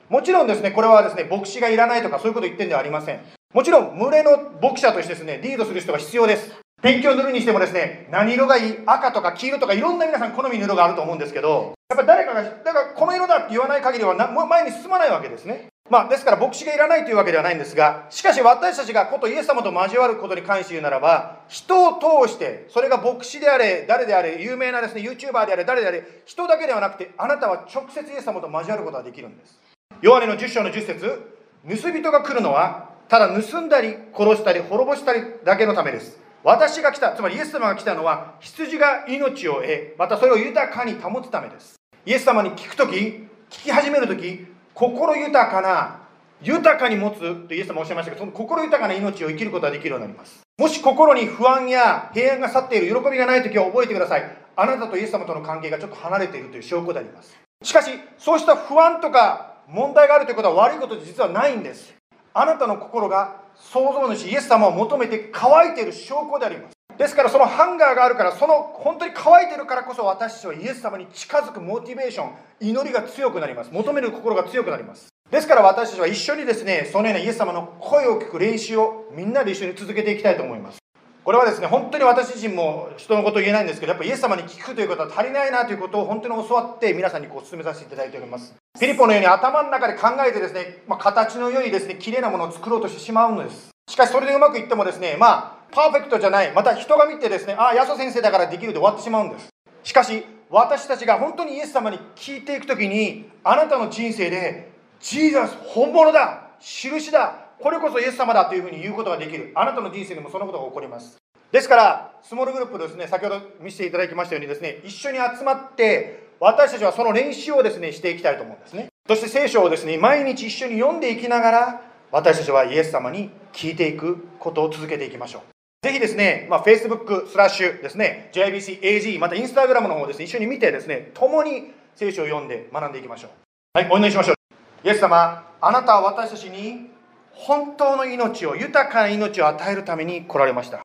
[0.08, 3.20] もちろんですねこれはですね牧師がいらないとかそういうこと言ってんではありません。
[3.52, 6.50] もちろん群れの牧者としてですねリードする人が必要です。
[6.80, 15.68] ペンキを塗るにしてもですね何色がいい赤とか黄色とかいろんな皆さん好みの色があると思うんですけどやっぱ誰かがだからこの色だって言わない限りはな前に進まないわけですね。
[15.88, 29.60] まあですから牧師がいらないというわけではないんですがしかし私たちがことイエス様と交わることに関して言うならば人を通してそれが牧師であれ誰であれ有名なですね YouTuber であれ誰であれ人だけではなくてあなたは直接イエス様と交わることができるんです。
[30.02, 31.32] ヨハネの10章の10節
[31.68, 36.18] 盗人が来るのはただ盗んだり殺したり滅ぼしたりだけのためです。
[36.42, 41.76] 私が来たつまりイエス様が来たのは羊が命を得またそれを豊かに保つためです。
[42.04, 46.00] イエス様に聞く時聞き始める時心豊かな
[46.42, 50.40] 豊かに持つとイエス様おっしゃいましたけどその心豊かな命を生きることができるようになります。
[50.58, 54.36] もし心に不安や平安が去っている喜びがない時は覚えてください。
[54.54, 57.34] あなたとイエス様との関係がちょっと離れているという証拠であります。
[57.62, 61.94] しかしそうした不安とか問題があるということは悪いことで実はないんです。
[62.34, 66.75] あなたの心が創造主イエス様を求めて乾いている証拠であります。
[66.98, 73.70] ですからそのハンガーがあるからその本当に乾いてるからこそ私たちはイエス様に近づくモチベーション祈りが強くなります。
[73.70, 75.08] 求める心が強くなります。
[75.30, 80.78] ですから私たちは一緒にですねそのようなイエス様の声を聞く練習をみんなで一緒に続けていきたいと思います。
[81.22, 88.54] これはですね本当に私自身も人のことを言えないんですけどやっぱイエス様に聞くということは足りないなということを本当に教わって皆さんにこう進めさせていただいております。
[88.80, 93.70] ピリポのように頭の中で考えてですね、まあ、形の良いですね綺麗なものを作ろうとしてしまうのです。
[93.88, 96.52] しかしそれでうまくいってもですねまあパーフェクトじゃない。
[96.52, 99.48] また人が見てですねああヤソ先生だからできるで終わってしまうんです。
[99.82, 109.52] しかし私たちが本当にイエス様に聞いていく時にあなたの人生でジーザス本物だ印だこれこそイエス様だというふうに言うことができる。
[109.54, 111.16] あなたの人生でもそのことが起こります。
[111.52, 118.88] ですからスモールグループですね先ほど見せていただきましたようにですね一緒に集まって私たちはその練習をですねしていきたいと思うんですね。
[119.08, 125.55] そして聖書をですね毎日一緒に読んでいきながら私たちはイエス様に聞いていくことを続けていきましょう。
[125.86, 133.30] ぜひですね、まあ、Facebook スラッシュですね JIBCAG また Instagram の方ですね一緒に見てですね共に聖書を読んで学んでいきましょう。
[133.72, 134.36] はいお祈りしましょう。
[134.84, 136.90] イエス様あなたは私たちに
[137.30, 140.80] 本当の命を豊かな命を与えるために来られました。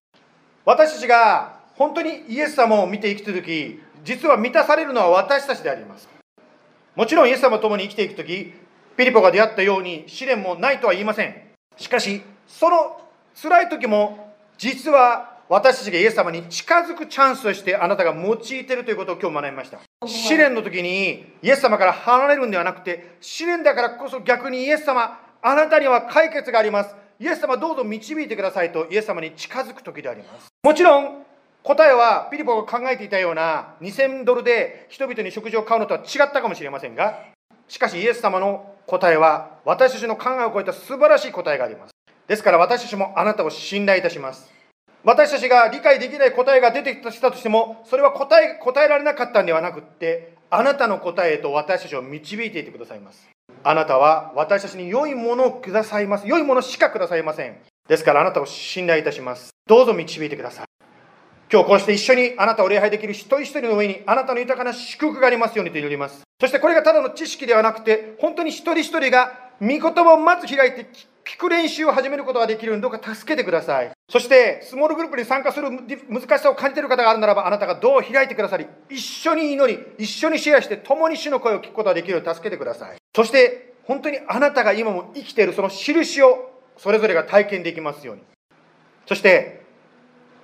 [0.65, 6.07] 私たちが本当にイエス様を見て生きている時実は満たされるのは私たちであります。
[6.95, 8.53] もちろんイエス様と共に生きていく時
[8.95, 11.35] ピリポが出会ったように試練もないとは言いません。
[11.77, 13.01] しかしその
[13.41, 19.79] 辛い時も実は私たちがイエス様に近づくチャンスとしてあなたが用いているということを今日学びました。
[20.07, 26.95] 試練の時にイエス様から離れるんではなくて試練だからこそ逆にイエス様あなたには解決があります。
[27.19, 30.47] イエス様どうぞ導いてくださいとイエス様に近づく時であります。
[30.63, 31.23] もちろん
[31.63, 37.19] 答えはピリポが考えていたような2000ドルで人々に食事を買うのとは違ったかもしれませんが
[37.67, 41.90] しかしイエス様の答えは私たちの考えを超えた素晴らしい答えがあります
[42.31, 44.49] ですから私たちもあなたを信頼いたします
[45.03, 53.27] 私たちが理解できない答えが出てきたとしてもそれは答え答えられなかったんではなくってあなたの答えと私たちを導いていてくださいます
[53.63, 56.27] あなたは私たちに良いものをくださいます。
[56.27, 57.57] 良いものしかくださいません。
[57.87, 59.51] ですからあなたを信頼いたします。
[59.67, 60.65] どうぞ導いてください。
[61.51, 66.23] 今日こうして一緒にあなたを礼拝できる一人一人の上にあなたの豊かな祝福がありますようにと祈ります。
[66.39, 73.91] そしてこれがただの知識ではなくて、本当に一人一人が御言葉をまず開いて聞聞く練習を始めることができるようにどうか助けてください。
[74.09, 75.69] そして、スモールグループに参加する
[76.09, 82.97] 難しさを感じている方があるならば、あなたがどう開いてくださり、一緒に祈り、一緒にシェアして、共に主の声を聞くことができるように助けてください。
[83.15, 88.23] そして、本当にあなたが今も生きているその印をそれぞれが体験できますように。
[89.07, 89.61] そして、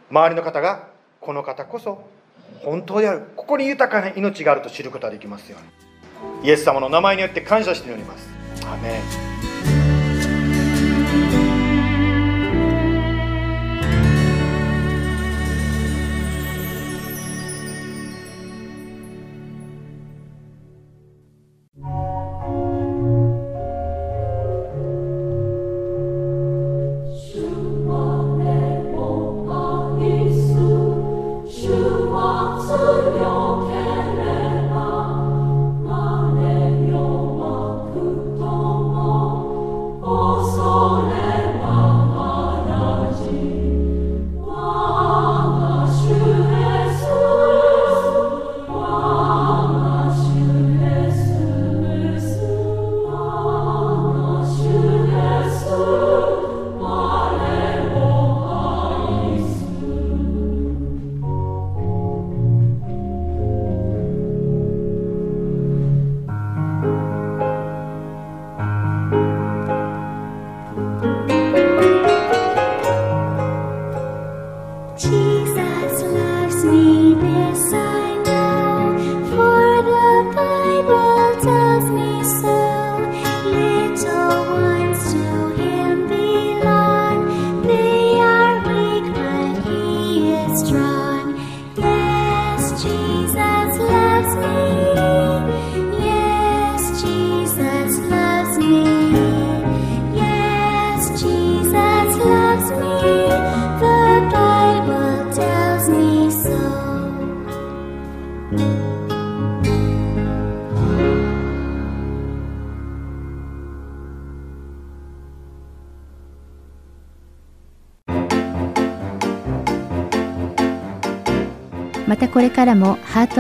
[0.10, 0.88] 周りの方が、
[1.20, 2.08] この方こそ
[2.64, 3.24] 本当である。
[3.36, 6.48] ここに豊かな命があると知ることができますように。
[6.48, 8.30] イエス様の名前によって感謝しております。
[8.66, 9.27] アメ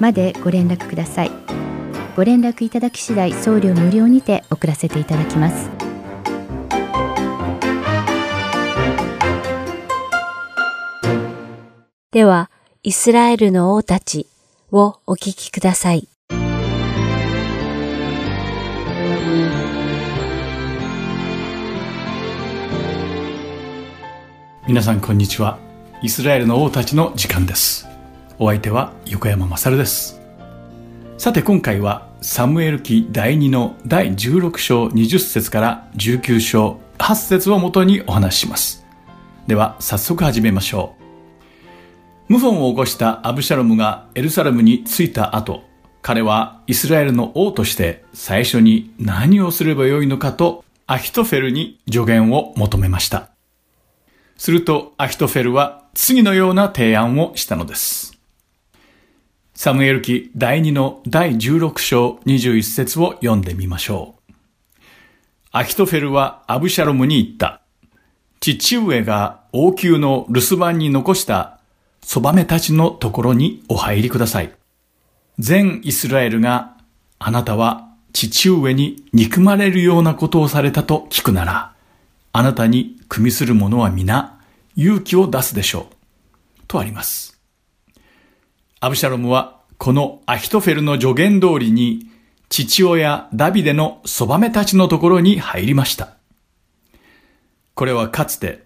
[0.00, 1.30] までご連絡ください。
[2.14, 5.81] ご連絡いただき次第送料無料にて送らせていただきます
[12.12, 12.50] では
[12.82, 14.26] イスラエルの王たち
[14.70, 16.08] をお聞きください
[24.68, 25.58] 皆さんこんにちは
[26.02, 27.88] イスラエルの王たちの時間です
[28.38, 30.20] お相手は横山まさるです
[31.16, 38.84] さて今回はサムエル記第2の第16章20節から19章8節をもとにお話しします。
[39.46, 41.01] では早速始めましょう。
[42.32, 45.64] 謀反を起こしたアブシャロムがエルサレムに着いた後、
[46.00, 53.32] 彼はイスラエルの王として最初に何をすればよいのかとアヒトフェルに助言を求めました。
[54.38, 58.18] するとアヒトフェルは次のような提案をしたのです。
[59.52, 64.32] サムエル記第2の第16章21節を読んでみましょう。
[65.50, 67.60] アヒトフェルはアブシャロムに言った。
[68.40, 71.58] 父上が王宮の留守番に残した
[72.04, 74.52] そばめたちのところにお入りください。
[75.38, 76.76] 全イスラエルが
[77.18, 81.72] あなたは父上に憎まれるようなことをされたと聞くなら、
[82.32, 84.38] あなたに組みする者は皆
[84.76, 85.94] 勇気を出すでしょう。
[86.68, 87.40] とあります。
[88.80, 92.08] アブシャロムはこのアヒトフェルの助言通りに
[92.48, 96.16] 父親ダビデのそばめたちのところに入りました。
[97.74, 98.64] これはかつて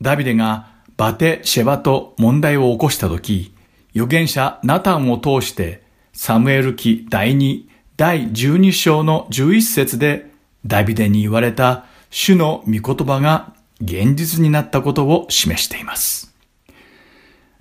[0.00, 3.54] ダビデがバテ・シェバと問題を起こしたとき、
[3.94, 5.82] 預言者ナタンを通して
[6.12, 10.30] サムエル記第2第12章の11節で
[10.66, 16.34] ダビデに言われた主の御言葉が現実になったことを示しています。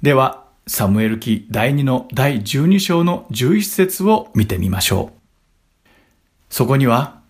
[0.01, 5.87] では、サムエル記第2の第12章の11節を見てみましょう。
[6.49, 7.21] そこには、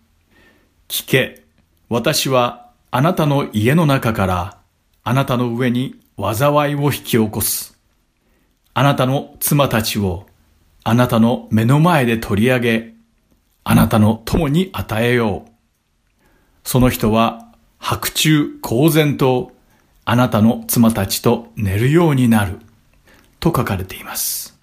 [0.87, 1.43] 聞け、
[1.89, 4.56] 私はあなたの家の中から
[5.09, 7.79] あなたの上に災いを引き起こす。
[8.73, 10.27] あなたの妻たちを
[10.83, 12.93] あなたの目の前で取り上げ、
[13.63, 15.51] あなたの友に与えよう。
[16.65, 19.53] その人は白昼公然と
[20.03, 22.59] あなたの妻たちと寝るようになる。
[23.39, 24.59] と書かれています。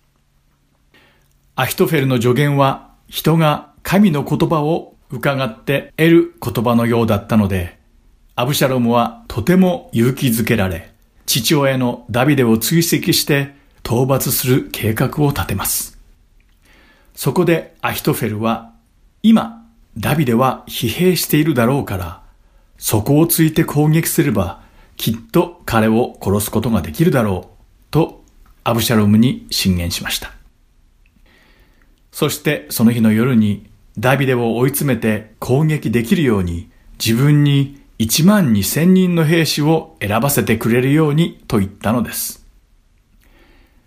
[1.57, 7.82] アヒトフェルの助言は人が神の言葉を伺って得る言葉のようだったので、
[8.37, 10.93] アブシャロムはとても勇気づけられ、
[11.24, 13.55] 父親のダビデを追跡して
[13.85, 15.99] 討伐する計画を立てます。
[17.14, 18.72] そこでアヒトフェルは、
[19.22, 19.64] 今、
[19.97, 22.22] ダビデは疲弊しているだろうから、
[22.76, 24.62] そこをついて攻撃すれば、
[24.97, 28.24] きっと彼を殺すことができるだろう、と
[28.64, 30.32] アブシャロムに進言しました。
[32.11, 36.68] そしてその日の夜にダビデを追い詰めて攻撃できるように
[36.99, 42.47] 自分に1万2千人の兵士を選ばせてくれるようにと言ったのです。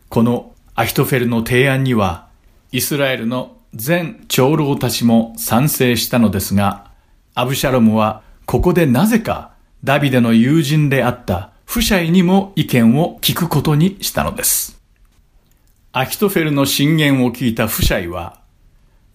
[0.10, 2.28] このアヒトフェルの提案には
[2.72, 6.92] イスラエルの全長老たちも賛成したのですが、
[7.36, 9.52] アブシャロムはここでなぜか
[9.84, 14.82] ダビデの友人であったフシャイにも意見を聞くことにしたのです。
[15.92, 18.40] アヒトフェルの進言を聞いたフシャイは、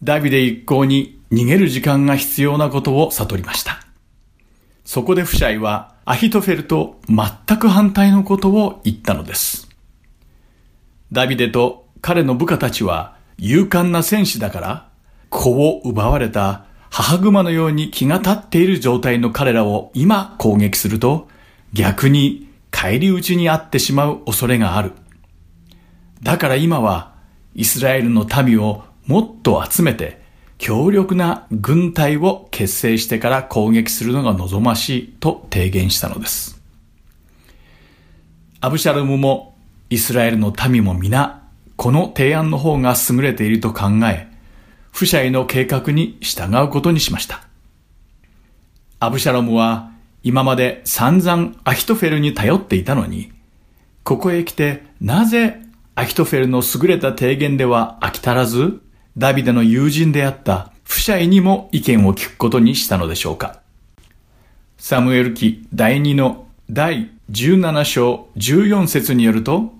[0.02, 3.80] ダビデ一行に逃げる時間が必要なことを悟りました。
[4.84, 9.68] そこでフシャイはアヒトフェルと全く反対のことを言ったのです。
[11.12, 14.88] ダビデと彼の部下たちは勇敢な戦士だから、
[15.28, 21.28] 子を奪われた母熊のように気が立っている状態の彼らを今攻撃すると、
[21.72, 24.92] 逆に返り討ちにあってしまう恐れがある。
[26.22, 27.14] だから今は
[27.54, 30.21] イスラエルの民をもっと集めて
[30.62, 36.62] 強力な軍隊を結成してから攻撃するのが望ましいと提言したのです。
[38.60, 39.56] アブシャルムも
[39.90, 41.42] イスラエルの民も皆
[41.74, 44.28] この提案の方が優れていると考え、
[44.92, 47.42] 不シャイの計画に従うことにしました。
[49.00, 49.90] アブシャロムは
[50.22, 53.32] 今まで散々アヒトフェルに頼っていたのに、
[54.04, 55.60] ここへ来てなぜ
[55.96, 58.80] アヒトフェルの優れた提言では飽き足らず、
[59.18, 63.60] ダビデの友人であったフ夫妻にも意見を聞くことにしたのでしょうか。
[64.78, 69.72] サムエル記第2の第17章14節によると、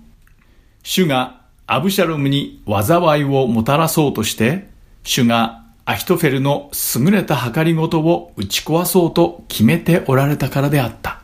[0.81, 4.69] 主がアブシャロムに災いをもたらそうとして、
[5.03, 11.21] 主がアヒトフェルの優れた計りごとを打ち壊そうと決めておられたからであった。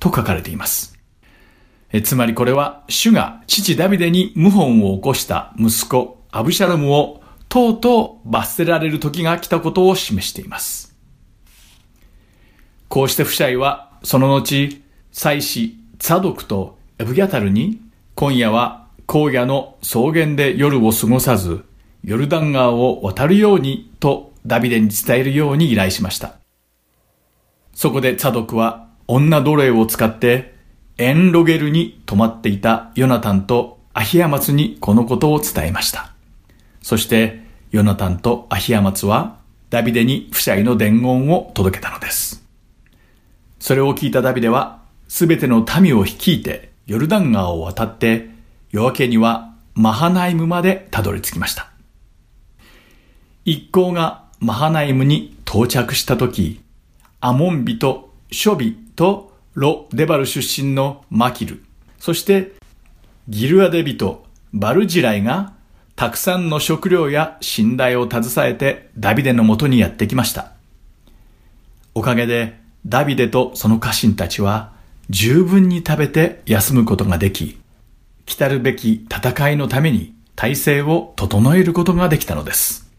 [0.00, 0.98] と書かれています。
[1.92, 7.19] えつまりこれは主が父ダビデに謀反を起こした息子アブシャロムを
[7.50, 10.96] とうとう罰せられる時が来たことを示しています。
[12.88, 14.80] こうして夫妻はその後、
[15.10, 17.80] 祭司ツァドクとエブギャタルに
[18.14, 21.64] 今夜は荒野の草原で夜を過ごさず、
[22.04, 26.34] ヨルダン川を渡るようにとダビデに伝えるように依頼しました。
[27.74, 30.54] そこでツァドクは女奴隷を使って
[30.98, 36.12] エンロゲルに泊まっていたヨナタンとアヒアマツにこのことを伝えました。
[36.82, 37.39] そして
[37.70, 39.38] ヨナタンとアヒアマツは
[39.70, 42.44] ダビデに夫妻の伝言を届けたのです。
[43.60, 48.30] それを聞いたダビデはすべての民を率いてヨルダン川を渡って
[48.70, 51.70] 夜明けにはマハナイムまでたどり着きました。
[53.44, 56.60] 一行がマハナイムに到着した時、
[57.20, 61.62] アモンビとショビとロ・デバル出身のマキル、
[61.98, 62.52] そして
[63.28, 65.52] ギルアデビとバルジライが
[66.00, 70.52] たくさんの食料や信頼を携えてダビデのもとにやってきました。
[71.94, 74.72] おかげでダビデとその家臣たちは
[75.10, 77.58] 十分に食べて休むことができ、
[78.24, 82.90] 来たるべき戦いのために体制を整えることができたのです。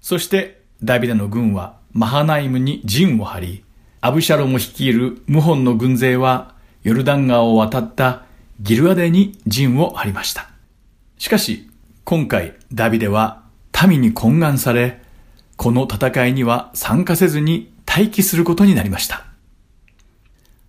[0.00, 3.64] そしてダビデの軍はマハナイムに陣を張り、
[4.00, 8.24] アブシャロム率いる謀反の軍勢はヨルダン川を渡った
[8.60, 10.48] ギルアデに陣を張りました。
[11.18, 11.68] しかし、
[12.04, 13.44] 今回ダビデは
[13.88, 15.00] 民に懇願され、
[15.56, 19.24] この戦いには参加せずに待機することになりました。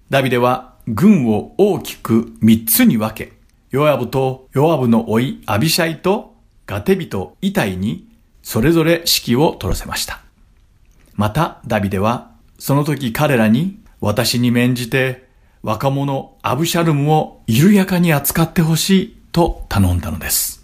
[0.09, 3.33] ダビデは軍を大きく三つに分け、
[3.69, 6.35] ヨアブとヨアブの甥アビシャイと
[6.67, 8.07] ガテビとイタイに
[8.41, 9.03] それぞれ指
[9.35, 10.21] 揮を取らせました。
[11.15, 15.27] またダビデはその時彼らに私に免じて
[15.63, 20.54] 若者アブシャルムを緩やかに扱ってほしいと頼んだのです。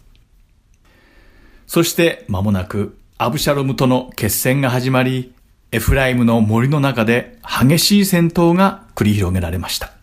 [1.72, 5.34] そして間もなくアブシャルムとの決戦が始まり、
[5.72, 9.94] エフライムの森の中で激しい戦闘が繰り広げられました。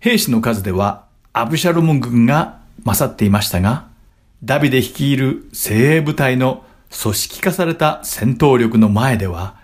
[0.00, 3.88] 兵士の数ではアブシャルム軍が勝っていましたが、
[4.44, 9.56] ダビデ率いる精鋭部隊の組織化された戦闘力の前では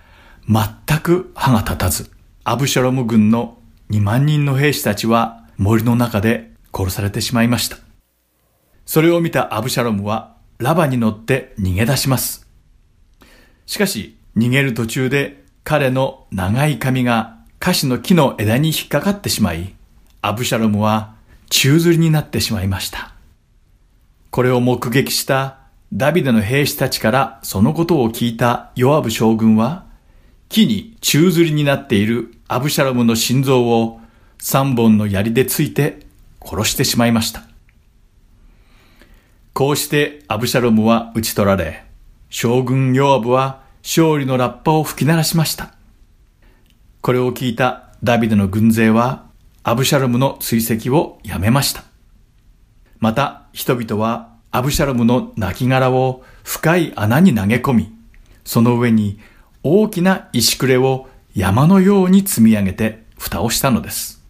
[0.49, 2.11] 全く歯が立たず、
[2.43, 3.59] アブシャロム軍の
[3.91, 7.77] 2万人の兵士たちは森の中で殺されてしまいました。
[8.87, 10.34] それを見たアブシャロムは
[10.65, 12.49] ラバに乗って逃げ出します。
[13.67, 19.75] しかし逃げる途中で彼の長い髪がカシの木の枝に引っかかってしまい、
[20.23, 21.17] アブシャロムは
[21.51, 23.13] 宙吊りになってしまいました。
[24.31, 25.59] これを目撃した
[25.93, 29.85] ダビデの兵士たちからそのことを聞いたヨアブ将軍は、
[30.49, 34.01] 木に宙吊りになっているアブシャロムの心臓を
[34.39, 36.07] 三本の槍でついて
[36.43, 37.54] 殺してしまいました。
[39.55, 41.85] こうしてアブシャロムは討ち取られ、
[42.29, 45.75] 将軍ヨアブは勝利のラッパを吹き鳴らしました。
[47.01, 49.27] これを聞いたダビデの軍勢は
[49.63, 51.85] アブシャロムの追跡をやめました。
[52.99, 57.95] また人々はアブシャロムの亡骸を深い穴に投げ込み、
[58.45, 59.21] その上に
[59.63, 64.21] 大きな石くれを山のように積み上げて蓋をしたのです。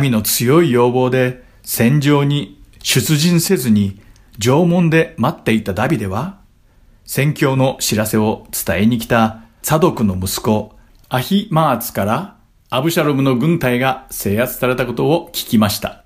[0.00, 4.00] 民の強い要望で戦場に出陣せずに
[4.38, 6.40] 縄文で待っていたダビデは、
[7.04, 10.76] 戦況の知らせを伝えに来たサドクの息子
[11.08, 12.36] アヒマーツから
[12.70, 16.04] アブシャロムの軍隊が制圧されたことを聞きました。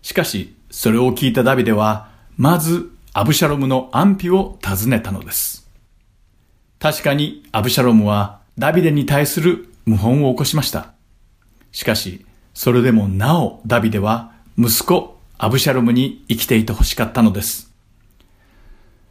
[0.00, 2.08] しかし、それを聞いたダビデは、
[2.38, 5.68] まず、アブシャロムの安否を尋ねたのです。
[6.78, 10.92] 確かに、アブシャロムは、ダビデに対する謀反を起こしました。
[11.72, 17.72] しかし、それでもなお、ダビデは、息子、アブシャロムに生きていて欲しかったのです。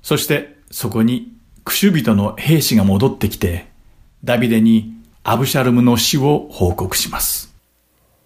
[0.02, 3.68] そして、そこに、クシュ人の兵士が戻ってきて、
[4.24, 7.54] ダビデにアブシャロムの死を報告します。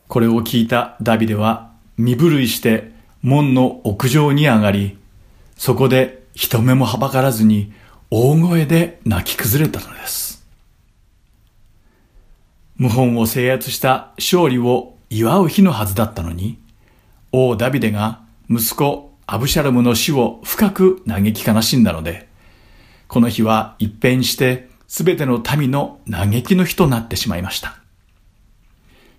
[0.07, 2.91] これを聞いたダビデは身震いして
[3.21, 4.97] 門の屋上に上がり、
[5.55, 7.73] そこで人目もはばからずに
[8.09, 10.45] 大声で泣き崩れたのです。
[12.79, 16.59] 謀反を制圧した勝利を祝う日のはずだったのに、
[17.31, 22.27] 王ダビデが息子アブシャルムの死を深く嘆き悲しんだので、
[23.07, 27.77] この日は一変してすべての民の嘆きの日となってしまいました。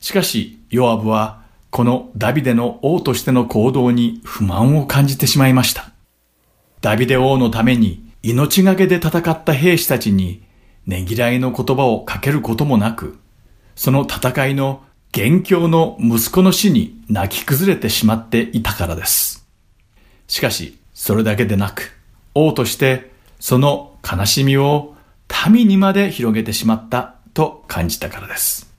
[0.01, 5.93] しかし、ヨアブはこのダビデの王としての行動に不満を感じてしまいました。
[6.83, 10.43] ダビデ王のために命がけで戦った兵士たちに
[10.85, 13.19] ねぎらいの言葉をかけることもなく、
[13.75, 14.85] その戦いの
[15.15, 19.47] 元凶の息子の死に泣き崩れてしまっていたからです。
[20.27, 21.93] しかし、それだけでなく、
[22.35, 24.95] 王としてその悲しみを
[25.51, 28.73] 民にまで広げてしまったと感じたからです。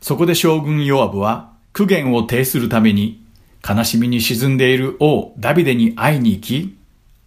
[0.00, 3.22] そこで将軍ヨアブは苦言を呈するために
[3.66, 6.78] 悲しみに沈んでいる王ダビデに会いに行き、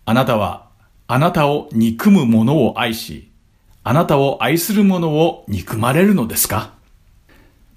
[0.06, 0.68] あなたは
[1.06, 3.30] あなたを憎む者を愛し、
[3.84, 6.76] あなたを愛する者を憎まれるのですか？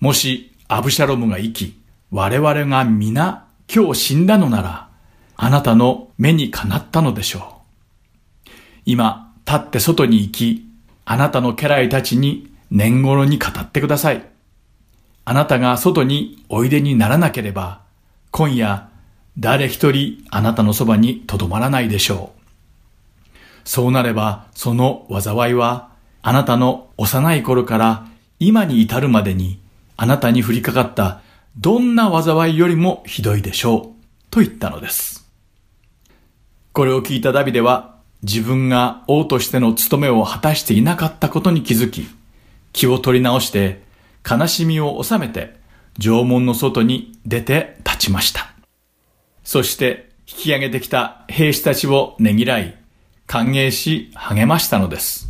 [0.01, 1.81] もしアブシャロムが生き、
[2.11, 4.89] 我々が皆今日死んだのなら、
[5.37, 7.61] あなたの目にかなったのでしょ
[8.47, 8.51] う。
[8.87, 10.67] 今、立って外に行き、
[11.05, 14.25] あなたの家来たちに年頃に語ってください。
[15.27, 17.83] あなたが外においでにならなければ、
[18.31, 18.89] 今夜、
[19.39, 22.41] 誰一人あなたのそばにとどまらないでしょう。
[23.65, 25.91] そうなれば、その災いは
[26.23, 28.07] あなたの幼い頃から
[28.39, 29.61] 今に至るまでに
[30.03, 31.21] あなたに降りかかった
[31.59, 34.05] どんな災いよりもひどいでしょう。
[34.31, 35.29] と言ったのです。
[36.73, 42.09] これを聞いたダビデは自分が王としての務めを果たしていなかったことに気づき、
[42.73, 43.83] 気を取り直して
[44.27, 45.55] 悲しみを収めて
[45.99, 48.55] 城門の外に出て立ちました。
[49.45, 52.75] そして引き上げてきた兵士たちをねぎらい、
[53.27, 55.29] 歓迎し励ましたのです。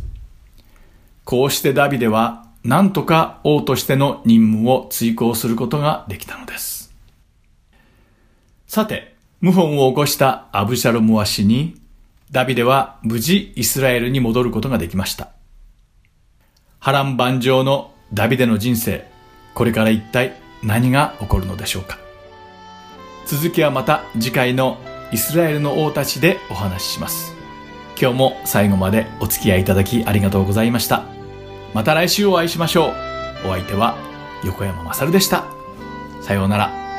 [1.25, 6.93] こうしてダビデは何とか王としての任務を追行することができたのです。
[8.67, 11.81] さて、謀反を起こしたアブシャロムは死に、
[12.31, 15.29] ダビデは無事イスラエルに戻ることができました。
[16.79, 19.05] 波乱万丈のダビデの人生、
[19.53, 21.97] これから一体何が起こるのでしょうか。
[23.25, 24.77] 続きはまた次回の
[25.11, 27.33] イスラエルの王たちでお話しします。
[27.99, 31.20] 今日も最後までお付き合いいただきありがとうございました。
[31.73, 33.47] また来週お会いしましょう。
[33.47, 33.95] お相手は
[34.43, 35.45] 横山まさるでした。
[36.21, 36.90] さようなら。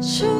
[0.00, 0.39] 主